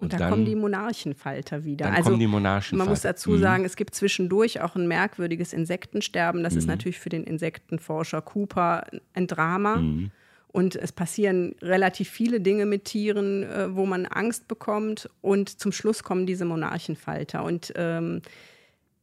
Und, 0.00 0.12
da 0.12 0.18
dann, 0.18 0.30
kommen 0.30 0.44
die 0.44 0.54
Monarchenfalter 0.54 1.64
wieder. 1.64 1.86
Dann 1.86 1.94
also 1.96 2.10
kommen 2.10 2.20
die 2.20 2.26
Monarchenfalter. 2.26 2.76
man 2.76 2.88
muss 2.88 3.02
dazu 3.02 3.30
mhm. 3.30 3.40
sagen, 3.40 3.64
es 3.64 3.76
gibt 3.76 3.94
zwischendurch 3.94 4.60
auch 4.60 4.76
ein 4.76 4.86
merkwürdiges 4.86 5.52
Insektensterben. 5.52 6.42
Das 6.42 6.52
mhm. 6.52 6.58
ist 6.60 6.66
natürlich 6.66 6.98
für 6.98 7.08
den 7.08 7.24
Insektenforscher 7.24 8.22
Cooper 8.22 8.86
ein 9.14 9.26
Drama. 9.26 9.76
Mhm. 9.76 10.10
Und 10.48 10.76
es 10.76 10.92
passieren 10.92 11.54
relativ 11.60 12.08
viele 12.08 12.40
Dinge 12.40 12.64
mit 12.64 12.84
Tieren, 12.84 13.42
äh, 13.42 13.74
wo 13.74 13.86
man 13.86 14.06
Angst 14.06 14.48
bekommt. 14.48 15.10
Und 15.20 15.60
zum 15.60 15.72
Schluss 15.72 16.02
kommen 16.02 16.26
diese 16.26 16.44
Monarchenfalter. 16.44 17.44
Und 17.44 17.72
ähm, 17.76 18.22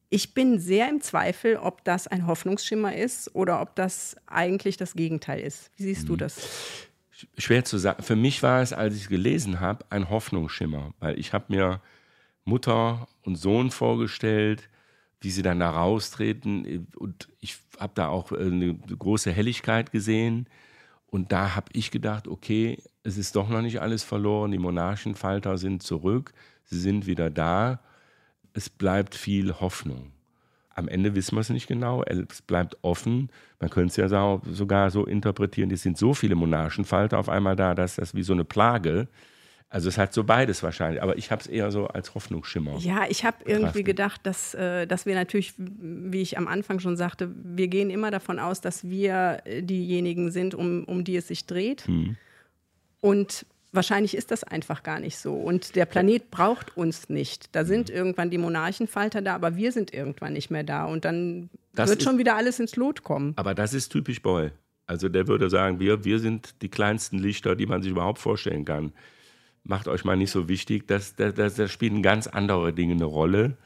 ich 0.09 0.33
bin 0.33 0.59
sehr 0.59 0.89
im 0.89 1.01
Zweifel, 1.01 1.57
ob 1.57 1.83
das 1.83 2.07
ein 2.07 2.25
Hoffnungsschimmer 2.25 2.95
ist 2.95 3.35
oder 3.35 3.61
ob 3.61 3.75
das 3.75 4.15
eigentlich 4.27 4.77
das 4.77 4.93
Gegenteil 4.93 5.41
ist. 5.41 5.71
Wie 5.75 5.83
siehst 5.83 6.07
du 6.07 6.13
mhm. 6.13 6.17
das? 6.19 6.87
Schwer 7.37 7.65
zu 7.65 7.77
sagen. 7.77 8.03
Für 8.03 8.15
mich 8.15 8.43
war 8.43 8.61
es, 8.61 8.73
als 8.73 8.95
ich 8.95 9.03
es 9.03 9.09
gelesen 9.09 9.59
habe, 9.59 9.85
ein 9.89 10.09
Hoffnungsschimmer, 10.09 10.93
weil 10.99 11.19
ich 11.19 11.33
habe 11.33 11.45
mir 11.49 11.81
Mutter 12.43 13.07
und 13.23 13.35
Sohn 13.35 13.71
vorgestellt, 13.71 14.69
wie 15.21 15.31
sie 15.31 15.41
dann 15.41 15.59
da 15.59 15.71
raustreten 15.71 16.87
und 16.95 17.29
ich 17.39 17.57
habe 17.79 17.93
da 17.95 18.09
auch 18.09 18.31
eine 18.31 18.75
große 18.75 19.31
Helligkeit 19.31 19.91
gesehen 19.91 20.47
und 21.07 21.31
da 21.31 21.55
habe 21.55 21.67
ich 21.73 21.91
gedacht, 21.91 22.27
okay, 22.27 22.83
es 23.03 23.17
ist 23.17 23.35
doch 23.35 23.49
noch 23.49 23.61
nicht 23.61 23.81
alles 23.81 24.03
verloren, 24.03 24.51
die 24.51 24.57
Monarchenfalter 24.57 25.57
sind 25.57 25.81
zurück, 25.81 26.33
sie 26.65 26.79
sind 26.79 27.07
wieder 27.07 27.29
da, 27.29 27.79
es 28.53 28.69
bleibt 28.69 29.15
viel 29.15 29.53
Hoffnung. 29.59 30.11
Am 30.75 30.87
Ende 30.89 31.15
wissen 31.15 31.35
wir 31.35 31.41
es 31.41 31.49
nicht 31.49 31.67
genau, 31.67 32.03
es 32.03 32.41
bleibt 32.41 32.77
offen. 32.81 33.29
Man 33.59 33.69
könnte 33.69 34.03
es 34.03 34.11
ja 34.11 34.41
sogar 34.51 34.91
so 34.91 35.05
interpretieren, 35.05 35.71
es 35.71 35.81
sind 35.81 35.97
so 35.97 36.13
viele 36.13 36.35
Monarchenfalter 36.35 37.17
auf 37.17 37.29
einmal 37.29 37.55
da, 37.55 37.73
dass 37.73 37.95
das 37.95 38.13
wie 38.13 38.23
so 38.23 38.33
eine 38.33 38.43
Plage. 38.43 39.07
Also 39.69 39.89
es 39.89 39.97
hat 39.97 40.13
so 40.13 40.23
beides 40.23 40.63
wahrscheinlich, 40.63 41.01
aber 41.01 41.17
ich 41.17 41.31
habe 41.31 41.41
es 41.41 41.47
eher 41.47 41.71
so 41.71 41.87
als 41.87 42.13
Hoffnungsschimmer. 42.13 42.77
Ja, 42.79 43.05
ich 43.09 43.25
habe 43.25 43.37
irgendwie 43.45 43.83
gedacht, 43.83 44.21
dass, 44.23 44.53
äh, 44.53 44.85
dass 44.85 45.05
wir 45.05 45.15
natürlich, 45.15 45.53
wie 45.57 46.21
ich 46.21 46.37
am 46.37 46.47
Anfang 46.47 46.79
schon 46.79 46.97
sagte, 46.97 47.31
wir 47.43 47.67
gehen 47.67 47.89
immer 47.89 48.11
davon 48.11 48.37
aus, 48.37 48.61
dass 48.61 48.83
wir 48.83 49.41
diejenigen 49.45 50.29
sind, 50.31 50.55
um, 50.55 50.83
um 50.83 51.03
die 51.03 51.15
es 51.15 51.27
sich 51.27 51.45
dreht. 51.45 51.87
Hm. 51.87 52.15
Und 53.01 53.45
Wahrscheinlich 53.75 54.15
ist 54.15 54.31
das 54.31 54.43
einfach 54.43 54.83
gar 54.83 54.99
nicht 54.99 55.17
so. 55.17 55.33
Und 55.33 55.75
der 55.75 55.85
Planet 55.85 56.31
braucht 56.31 56.75
uns 56.77 57.09
nicht. 57.09 57.55
Da 57.55 57.65
sind 57.65 57.89
mhm. 57.89 57.95
irgendwann 57.95 58.29
die 58.29 58.37
Monarchenfalter 58.37 59.21
da, 59.21 59.35
aber 59.35 59.55
wir 59.55 59.71
sind 59.71 59.93
irgendwann 59.93 60.33
nicht 60.33 60.49
mehr 60.49 60.63
da. 60.63 60.85
Und 60.85 61.05
dann 61.05 61.49
das 61.73 61.89
wird 61.89 61.99
ist, 61.99 62.05
schon 62.05 62.17
wieder 62.17 62.35
alles 62.35 62.59
ins 62.59 62.75
Lot 62.75 63.03
kommen. 63.03 63.33
Aber 63.35 63.53
das 63.53 63.73
ist 63.73 63.89
typisch 63.89 64.21
Boy. 64.21 64.51
Also 64.87 65.09
der 65.09 65.27
würde 65.27 65.49
sagen, 65.49 65.79
wir, 65.79 66.05
wir 66.05 66.19
sind 66.19 66.61
die 66.61 66.69
kleinsten 66.69 67.17
Lichter, 67.17 67.55
die 67.55 67.65
man 67.65 67.81
sich 67.81 67.91
überhaupt 67.91 68.19
vorstellen 68.19 68.65
kann. 68.65 68.93
Macht 69.63 69.87
euch 69.87 70.05
mal 70.05 70.15
nicht 70.15 70.31
so 70.31 70.47
wichtig. 70.47 70.87
Das, 70.87 71.15
das, 71.15 71.33
das, 71.33 71.55
das 71.55 71.71
spielen 71.71 72.03
ganz 72.03 72.27
andere 72.27 72.71
Dinge 72.71 72.93
eine 72.93 73.05
Rolle. 73.05 73.57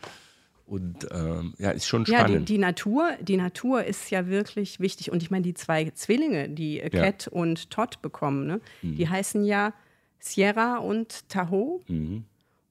Und 0.65 1.07
ähm, 1.11 1.55
ja, 1.57 1.71
ist 1.71 1.87
schon 1.87 2.05
spannend. 2.05 2.29
Ja, 2.29 2.39
die, 2.39 2.45
die, 2.45 2.57
Natur, 2.59 3.09
die 3.19 3.37
Natur 3.37 3.83
ist 3.83 4.11
ja 4.11 4.27
wirklich 4.27 4.79
wichtig. 4.79 5.11
Und 5.11 5.23
ich 5.23 5.31
meine, 5.31 5.41
die 5.41 5.55
zwei 5.55 5.89
Zwillinge, 5.89 6.47
die 6.47 6.79
äh, 6.79 6.89
Cat 6.91 7.25
ja. 7.25 7.31
und 7.31 7.71
Todd 7.71 8.01
bekommen, 8.03 8.45
ne, 8.45 8.61
mhm. 8.83 8.95
die 8.95 9.09
heißen 9.09 9.43
ja 9.43 9.73
Sierra 10.19 10.77
und 10.77 11.27
Tahoe. 11.29 11.81
Mhm. 11.87 12.25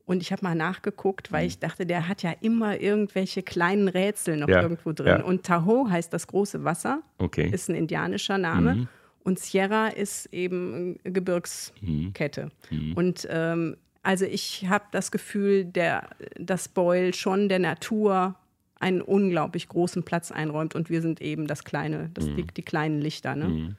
Und 0.04 0.22
ich 0.22 0.32
habe 0.32 0.42
mal 0.42 0.54
nachgeguckt, 0.54 1.32
weil 1.32 1.42
mhm. 1.42 1.48
ich 1.48 1.58
dachte, 1.58 1.84
der 1.84 2.08
hat 2.08 2.22
ja 2.22 2.32
immer 2.40 2.80
irgendwelche 2.80 3.42
kleinen 3.42 3.88
Rätsel 3.88 4.38
noch 4.38 4.48
ja. 4.48 4.62
irgendwo 4.62 4.92
drin. 4.92 5.18
Ja. 5.18 5.22
Und 5.22 5.44
Tahoe 5.44 5.90
heißt 5.90 6.12
das 6.12 6.26
große 6.26 6.64
Wasser, 6.64 7.02
okay. 7.18 7.50
ist 7.50 7.68
ein 7.68 7.74
indianischer 7.74 8.38
Name. 8.38 8.74
Mhm. 8.74 8.88
Und 9.22 9.38
Sierra 9.38 9.88
ist 9.88 10.32
eben 10.32 10.98
eine 11.04 11.12
Gebirgskette. 11.12 12.48
Mhm. 12.70 12.94
Und 12.94 13.28
ähm, 13.30 13.76
also 14.02 14.24
ich 14.24 14.66
habe 14.66 14.86
das 14.92 15.10
Gefühl, 15.10 15.66
der, 15.66 16.08
dass 16.38 16.68
Boyle 16.68 17.12
schon 17.12 17.50
der 17.50 17.58
Natur 17.58 18.36
einen 18.80 19.02
unglaublich 19.02 19.68
großen 19.68 20.04
Platz 20.04 20.30
einräumt 20.30 20.74
und 20.74 20.88
wir 20.88 21.02
sind 21.02 21.20
eben 21.20 21.46
das 21.46 21.64
kleine, 21.64 22.10
das, 22.14 22.24
die, 22.24 22.44
mhm. 22.44 22.54
die 22.56 22.62
kleinen 22.62 23.02
Lichter. 23.02 23.34
Ne? 23.34 23.76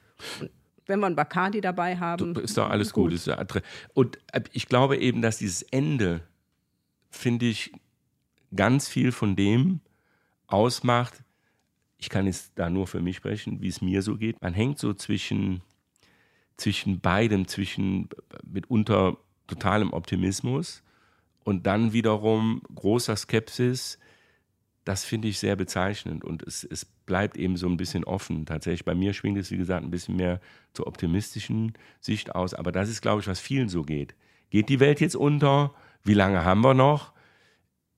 Wenn 0.90 1.00
wir 1.00 1.06
einen 1.06 1.16
Bacardi 1.16 1.60
dabei 1.60 1.96
haben. 1.96 2.36
Ist 2.36 2.58
doch 2.58 2.68
alles 2.68 2.92
gut. 2.92 3.12
gut. 3.12 3.62
Und 3.94 4.18
äh, 4.32 4.42
ich 4.52 4.66
glaube 4.66 4.98
eben, 4.98 5.22
dass 5.22 5.38
dieses 5.38 5.62
Ende, 5.62 6.20
finde 7.08 7.46
ich, 7.46 7.72
ganz 8.54 8.88
viel 8.88 9.12
von 9.12 9.36
dem 9.36 9.80
ausmacht. 10.48 11.22
Ich 11.96 12.08
kann 12.08 12.26
jetzt 12.26 12.52
da 12.56 12.68
nur 12.68 12.86
für 12.86 13.00
mich 13.00 13.16
sprechen, 13.16 13.60
wie 13.62 13.68
es 13.68 13.80
mir 13.80 14.02
so 14.02 14.16
geht. 14.16 14.42
Man 14.42 14.52
hängt 14.52 14.78
so 14.78 14.92
zwischen, 14.92 15.62
zwischen 16.56 17.00
beidem, 17.00 17.46
zwischen 17.46 18.08
mitunter 18.44 19.16
totalem 19.46 19.92
Optimismus 19.92 20.82
und 21.44 21.66
dann 21.66 21.92
wiederum 21.92 22.62
großer 22.74 23.16
Skepsis 23.16 23.98
das 24.90 25.04
finde 25.04 25.28
ich 25.28 25.38
sehr 25.38 25.54
bezeichnend 25.54 26.24
und 26.24 26.42
es, 26.42 26.64
es 26.64 26.84
bleibt 26.84 27.36
eben 27.36 27.56
so 27.56 27.68
ein 27.68 27.76
bisschen 27.76 28.02
offen. 28.02 28.44
Tatsächlich, 28.44 28.84
bei 28.84 28.96
mir 28.96 29.12
schwingt 29.12 29.38
es, 29.38 29.52
wie 29.52 29.56
gesagt, 29.56 29.84
ein 29.84 29.90
bisschen 29.92 30.16
mehr 30.16 30.40
zur 30.72 30.88
optimistischen 30.88 31.74
Sicht 32.00 32.34
aus, 32.34 32.54
aber 32.54 32.72
das 32.72 32.88
ist, 32.88 33.00
glaube 33.00 33.20
ich, 33.20 33.28
was 33.28 33.38
vielen 33.38 33.68
so 33.68 33.84
geht. 33.84 34.16
Geht 34.50 34.68
die 34.68 34.80
Welt 34.80 35.00
jetzt 35.00 35.14
unter? 35.14 35.72
Wie 36.02 36.14
lange 36.14 36.44
haben 36.44 36.62
wir 36.62 36.74
noch? 36.74 37.12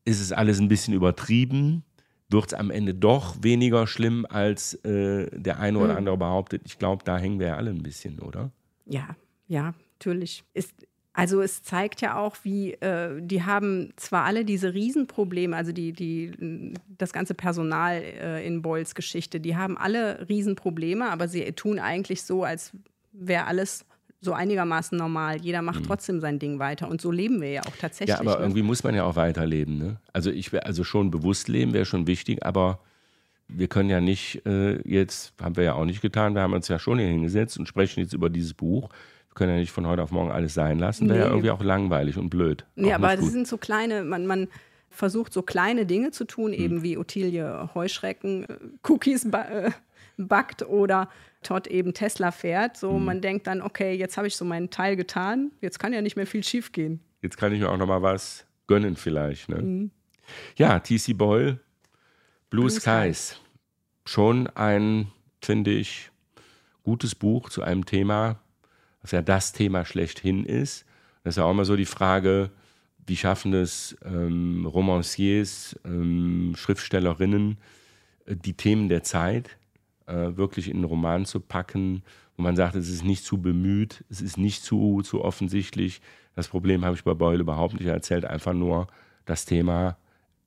Ist 0.04 0.20
es 0.20 0.32
alles 0.32 0.60
ein 0.60 0.68
bisschen 0.68 0.92
übertrieben? 0.92 1.82
Wird 2.28 2.48
es 2.48 2.52
am 2.54 2.70
Ende 2.70 2.94
doch 2.94 3.36
weniger 3.40 3.86
schlimm, 3.86 4.26
als 4.28 4.74
äh, 4.84 5.30
der 5.32 5.60
eine 5.60 5.78
oder 5.78 5.92
hm. 5.92 5.96
andere 5.98 6.18
behauptet? 6.18 6.60
Ich 6.66 6.78
glaube, 6.78 7.04
da 7.04 7.16
hängen 7.16 7.40
wir 7.40 7.46
ja 7.46 7.56
alle 7.56 7.70
ein 7.70 7.82
bisschen, 7.82 8.18
oder? 8.18 8.52
Ja, 8.84 9.16
ja, 9.46 9.72
natürlich. 9.98 10.44
Ist, 10.52 10.74
also 11.14 11.42
es 11.42 11.62
zeigt 11.62 12.00
ja 12.00 12.16
auch, 12.16 12.36
wie 12.42 12.72
äh, 12.74 13.20
die 13.20 13.42
haben 13.44 13.92
zwar 13.96 14.24
alle 14.24 14.44
diese 14.44 14.72
Riesenprobleme, 14.72 15.54
also 15.54 15.72
die, 15.72 15.92
die, 15.92 16.74
das 16.96 17.12
ganze 17.12 17.34
Personal 17.34 18.02
äh, 18.02 18.46
in 18.46 18.62
Boyles 18.62 18.94
Geschichte, 18.94 19.38
die 19.38 19.56
haben 19.56 19.76
alle 19.76 20.26
Riesenprobleme, 20.28 21.10
aber 21.10 21.28
sie 21.28 21.52
tun 21.52 21.78
eigentlich 21.78 22.22
so, 22.22 22.44
als 22.44 22.72
wäre 23.12 23.46
alles 23.46 23.84
so 24.22 24.32
einigermaßen 24.32 24.96
normal. 24.96 25.40
Jeder 25.42 25.60
macht 25.60 25.80
mhm. 25.80 25.86
trotzdem 25.86 26.20
sein 26.20 26.38
Ding 26.38 26.58
weiter. 26.60 26.88
Und 26.88 27.00
so 27.00 27.10
leben 27.10 27.40
wir 27.40 27.50
ja 27.50 27.62
auch 27.62 27.76
tatsächlich. 27.76 28.16
Ja, 28.16 28.20
aber 28.20 28.36
ne? 28.36 28.44
irgendwie 28.44 28.62
muss 28.62 28.84
man 28.84 28.94
ja 28.94 29.04
auch 29.04 29.16
weiterleben. 29.16 29.78
Ne? 29.78 29.96
Also 30.12 30.30
ich 30.30 30.52
wäre 30.52 30.64
also 30.64 30.84
schon 30.84 31.10
bewusst 31.10 31.48
leben 31.48 31.74
wäre 31.74 31.84
schon 31.84 32.06
wichtig, 32.06 32.46
aber 32.46 32.78
wir 33.48 33.68
können 33.68 33.90
ja 33.90 34.00
nicht 34.00 34.46
äh, 34.46 34.80
jetzt, 34.88 35.34
haben 35.42 35.56
wir 35.56 35.64
ja 35.64 35.74
auch 35.74 35.84
nicht 35.84 36.00
getan, 36.00 36.34
wir 36.34 36.42
haben 36.42 36.54
uns 36.54 36.68
ja 36.68 36.78
schon 36.78 36.98
hier 36.98 37.08
hingesetzt 37.08 37.58
und 37.58 37.66
sprechen 37.66 38.00
jetzt 38.00 38.14
über 38.14 38.30
dieses 38.30 38.54
Buch. 38.54 38.88
Wir 39.32 39.34
können 39.34 39.52
ja 39.54 39.58
nicht 39.58 39.72
von 39.72 39.86
heute 39.86 40.02
auf 40.02 40.10
morgen 40.10 40.30
alles 40.30 40.52
sein 40.52 40.78
lassen. 40.78 41.08
Wäre 41.08 41.18
nee. 41.18 41.24
ja 41.24 41.30
irgendwie 41.30 41.50
auch 41.50 41.62
langweilig 41.62 42.18
und 42.18 42.28
blöd. 42.28 42.66
Ja, 42.76 42.96
aber 42.96 43.16
das 43.16 43.32
sind 43.32 43.48
so 43.48 43.56
kleine, 43.56 44.04
man, 44.04 44.26
man 44.26 44.48
versucht 44.90 45.32
so 45.32 45.40
kleine 45.40 45.86
Dinge 45.86 46.10
zu 46.10 46.26
tun, 46.26 46.52
hm. 46.52 46.60
eben 46.60 46.82
wie 46.82 46.98
Ottilie 46.98 47.70
Heuschrecken, 47.74 48.44
äh, 48.44 48.56
Cookies 48.86 49.30
ba 49.30 49.44
äh, 49.44 49.70
backt 50.18 50.62
oder 50.62 51.08
Todd 51.42 51.66
eben 51.66 51.94
Tesla 51.94 52.30
fährt. 52.30 52.76
So, 52.76 52.92
hm. 52.92 53.04
man 53.06 53.20
denkt 53.22 53.46
dann, 53.46 53.62
okay, 53.62 53.94
jetzt 53.94 54.18
habe 54.18 54.26
ich 54.26 54.36
so 54.36 54.44
meinen 54.44 54.68
Teil 54.68 54.96
getan, 54.96 55.50
jetzt 55.62 55.78
kann 55.78 55.94
ja 55.94 56.02
nicht 56.02 56.16
mehr 56.16 56.26
viel 56.26 56.44
schief 56.44 56.72
gehen. 56.72 57.00
Jetzt 57.22 57.38
kann 57.38 57.54
ich 57.54 57.60
mir 57.60 57.70
auch 57.70 57.78
noch 57.78 57.86
mal 57.86 58.02
was 58.02 58.44
gönnen 58.66 58.96
vielleicht. 58.96 59.48
Ne? 59.48 59.62
Mhm. 59.62 59.90
Ja, 60.56 60.78
TC 60.78 61.16
Boyle, 61.16 61.60
Blue, 62.50 62.66
Blue 62.66 62.70
Skies. 62.70 62.82
Skies. 62.82 63.40
Schon 64.04 64.46
ein, 64.48 65.08
finde 65.40 65.70
ich, 65.70 66.10
gutes 66.82 67.14
Buch 67.14 67.48
zu 67.48 67.62
einem 67.62 67.86
Thema, 67.86 68.41
was 69.02 69.10
ja 69.10 69.22
das 69.22 69.52
Thema 69.52 69.84
schlechthin 69.84 70.44
ist. 70.44 70.84
Das 71.24 71.34
ist 71.34 71.38
ja 71.38 71.44
auch 71.44 71.50
immer 71.50 71.64
so 71.64 71.76
die 71.76 71.84
Frage, 71.84 72.50
wie 73.06 73.16
schaffen 73.16 73.52
es 73.52 73.96
ähm, 74.04 74.66
Romanciers, 74.66 75.78
ähm, 75.84 76.54
Schriftstellerinnen, 76.56 77.58
äh, 78.26 78.36
die 78.36 78.54
Themen 78.54 78.88
der 78.88 79.02
Zeit 79.02 79.58
äh, 80.06 80.36
wirklich 80.36 80.68
in 80.68 80.76
einen 80.76 80.84
Roman 80.84 81.26
zu 81.26 81.40
packen, 81.40 82.02
wo 82.36 82.42
man 82.42 82.56
sagt, 82.56 82.76
es 82.76 82.88
ist 82.88 83.04
nicht 83.04 83.24
zu 83.24 83.40
bemüht, 83.40 84.04
es 84.08 84.20
ist 84.20 84.38
nicht 84.38 84.62
zu, 84.62 85.02
zu 85.02 85.22
offensichtlich. 85.22 86.00
Das 86.34 86.48
Problem 86.48 86.84
habe 86.84 86.96
ich 86.96 87.04
bei 87.04 87.14
Beule 87.14 87.40
überhaupt 87.40 87.74
nicht. 87.74 87.86
Er 87.86 87.94
erzählt 87.94 88.24
einfach 88.24 88.54
nur 88.54 88.86
das 89.26 89.44
Thema 89.44 89.98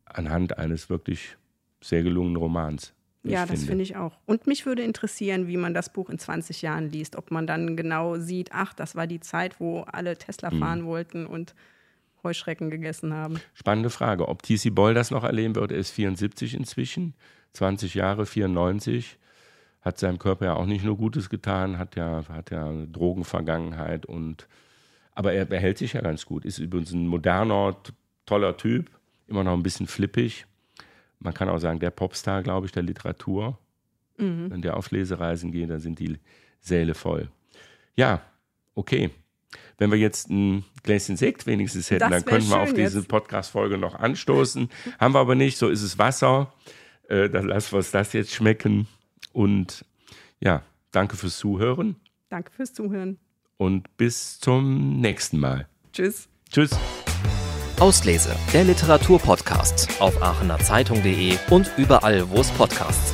anhand 0.05 0.57
eines 0.57 0.89
wirklich 0.89 1.37
sehr 1.81 2.03
gelungenen 2.03 2.37
Romans. 2.37 2.94
Ja, 3.25 3.45
das 3.45 3.63
finde 3.63 3.83
ich 3.83 3.95
auch. 3.95 4.17
Und 4.25 4.47
mich 4.47 4.65
würde 4.65 4.83
interessieren, 4.83 5.47
wie 5.47 5.57
man 5.57 5.73
das 5.73 5.91
Buch 5.91 6.09
in 6.09 6.19
20 6.19 6.61
Jahren 6.61 6.89
liest. 6.89 7.15
Ob 7.15 7.31
man 7.31 7.47
dann 7.47 7.75
genau 7.75 8.17
sieht, 8.17 8.51
ach, 8.51 8.73
das 8.73 8.95
war 8.95 9.07
die 9.07 9.19
Zeit, 9.19 9.59
wo 9.59 9.81
alle 9.81 10.17
Tesla 10.17 10.51
hm. 10.51 10.59
fahren 10.59 10.85
wollten 10.85 11.25
und 11.25 11.55
Heuschrecken 12.23 12.69
gegessen 12.69 13.13
haben. 13.13 13.39
Spannende 13.53 13.89
Frage. 13.89 14.27
Ob 14.27 14.43
TC 14.43 14.73
Boll 14.73 14.93
das 14.93 15.11
noch 15.11 15.23
erleben 15.23 15.55
wird, 15.55 15.71
er 15.71 15.77
ist 15.77 15.91
74 15.91 16.55
inzwischen, 16.55 17.13
20 17.53 17.93
Jahre, 17.95 18.25
94. 18.25 19.17
Hat 19.81 19.99
seinem 19.99 20.17
Körper 20.17 20.45
ja 20.45 20.53
auch 20.55 20.65
nicht 20.65 20.83
nur 20.83 20.97
Gutes 20.97 21.29
getan, 21.29 21.77
hat 21.77 21.95
ja, 21.95 22.23
hat 22.27 22.49
ja 22.49 22.67
eine 22.67 22.88
Drogenvergangenheit 22.88 24.05
und 24.05 24.47
aber 25.17 25.31
er 25.31 25.45
behält 25.45 25.77
sich 25.77 25.93
ja 25.93 26.01
ganz 26.01 26.25
gut. 26.25 26.43
Ist 26.43 26.57
übrigens 26.57 26.91
ein 26.91 27.07
moderner, 27.07 27.77
toller 28.25 28.57
Typ, 28.57 28.89
immer 29.27 29.43
noch 29.43 29.53
ein 29.53 29.63
bisschen 29.63 29.88
flippig 29.88 30.45
man 31.19 31.34
kann 31.34 31.49
auch 31.49 31.58
sagen, 31.58 31.80
der 31.80 31.91
Popstar, 31.91 32.43
glaube 32.43 32.65
ich, 32.65 32.71
der 32.71 32.84
Literatur. 32.84 33.58
Mhm. 34.17 34.51
Wenn 34.51 34.62
der 34.62 34.78
auf 34.78 34.91
Lesereisen 34.91 35.51
geht, 35.51 35.69
dann 35.69 35.80
sind 35.80 35.99
die 35.99 36.17
Säle 36.60 36.93
voll. 36.93 37.30
Ja, 37.95 38.21
okay. 38.73 39.12
Wenn 39.78 39.91
wir 39.91 39.97
jetzt 39.97 40.30
ein 40.30 40.65
Gläschen 40.84 41.17
Sekt 41.17 41.45
wenigstens 41.47 41.91
hätten, 41.91 42.10
dann 42.10 42.25
könnten 42.25 42.49
wir 42.49 42.60
auf 42.60 42.73
diese 42.73 43.04
Podcast-Folge 43.04 43.78
noch 43.78 43.95
anstoßen. 43.95 44.69
Haben 44.99 45.13
wir 45.13 45.19
aber 45.19 45.36
nicht, 45.36 45.58
so 45.58 45.69
ist 45.69 45.82
es 45.82 45.97
Wasser. 45.97 46.54
Äh, 47.08 47.30
dann 47.30 47.47
lassen 47.47 47.73
wir 47.73 47.78
uns 47.78 47.91
das 47.91 48.13
jetzt 48.13 48.34
schmecken. 48.34 48.88
Und 49.34 49.86
ja, 50.39 50.63
danke 50.91 51.17
fürs 51.17 51.38
Zuhören. 51.38 51.95
Danke 52.30 52.51
fürs 52.51 52.73
Zuhören. 52.73 53.19
Und 53.58 53.95
bis 53.97 54.39
zum 54.39 54.99
nächsten 54.99 55.39
Mal. 55.39 55.67
Tschüss. 55.93 56.28
Tschüss. 56.49 56.71
Auslese, 57.81 58.35
der 58.53 58.63
Literaturpodcast 58.63 59.89
auf 59.99 60.21
aachenerzeitung.de 60.21 61.38
und 61.49 61.71
überall, 61.77 62.29
wo 62.29 62.39
es 62.41 62.49
Podcasts 62.51 63.13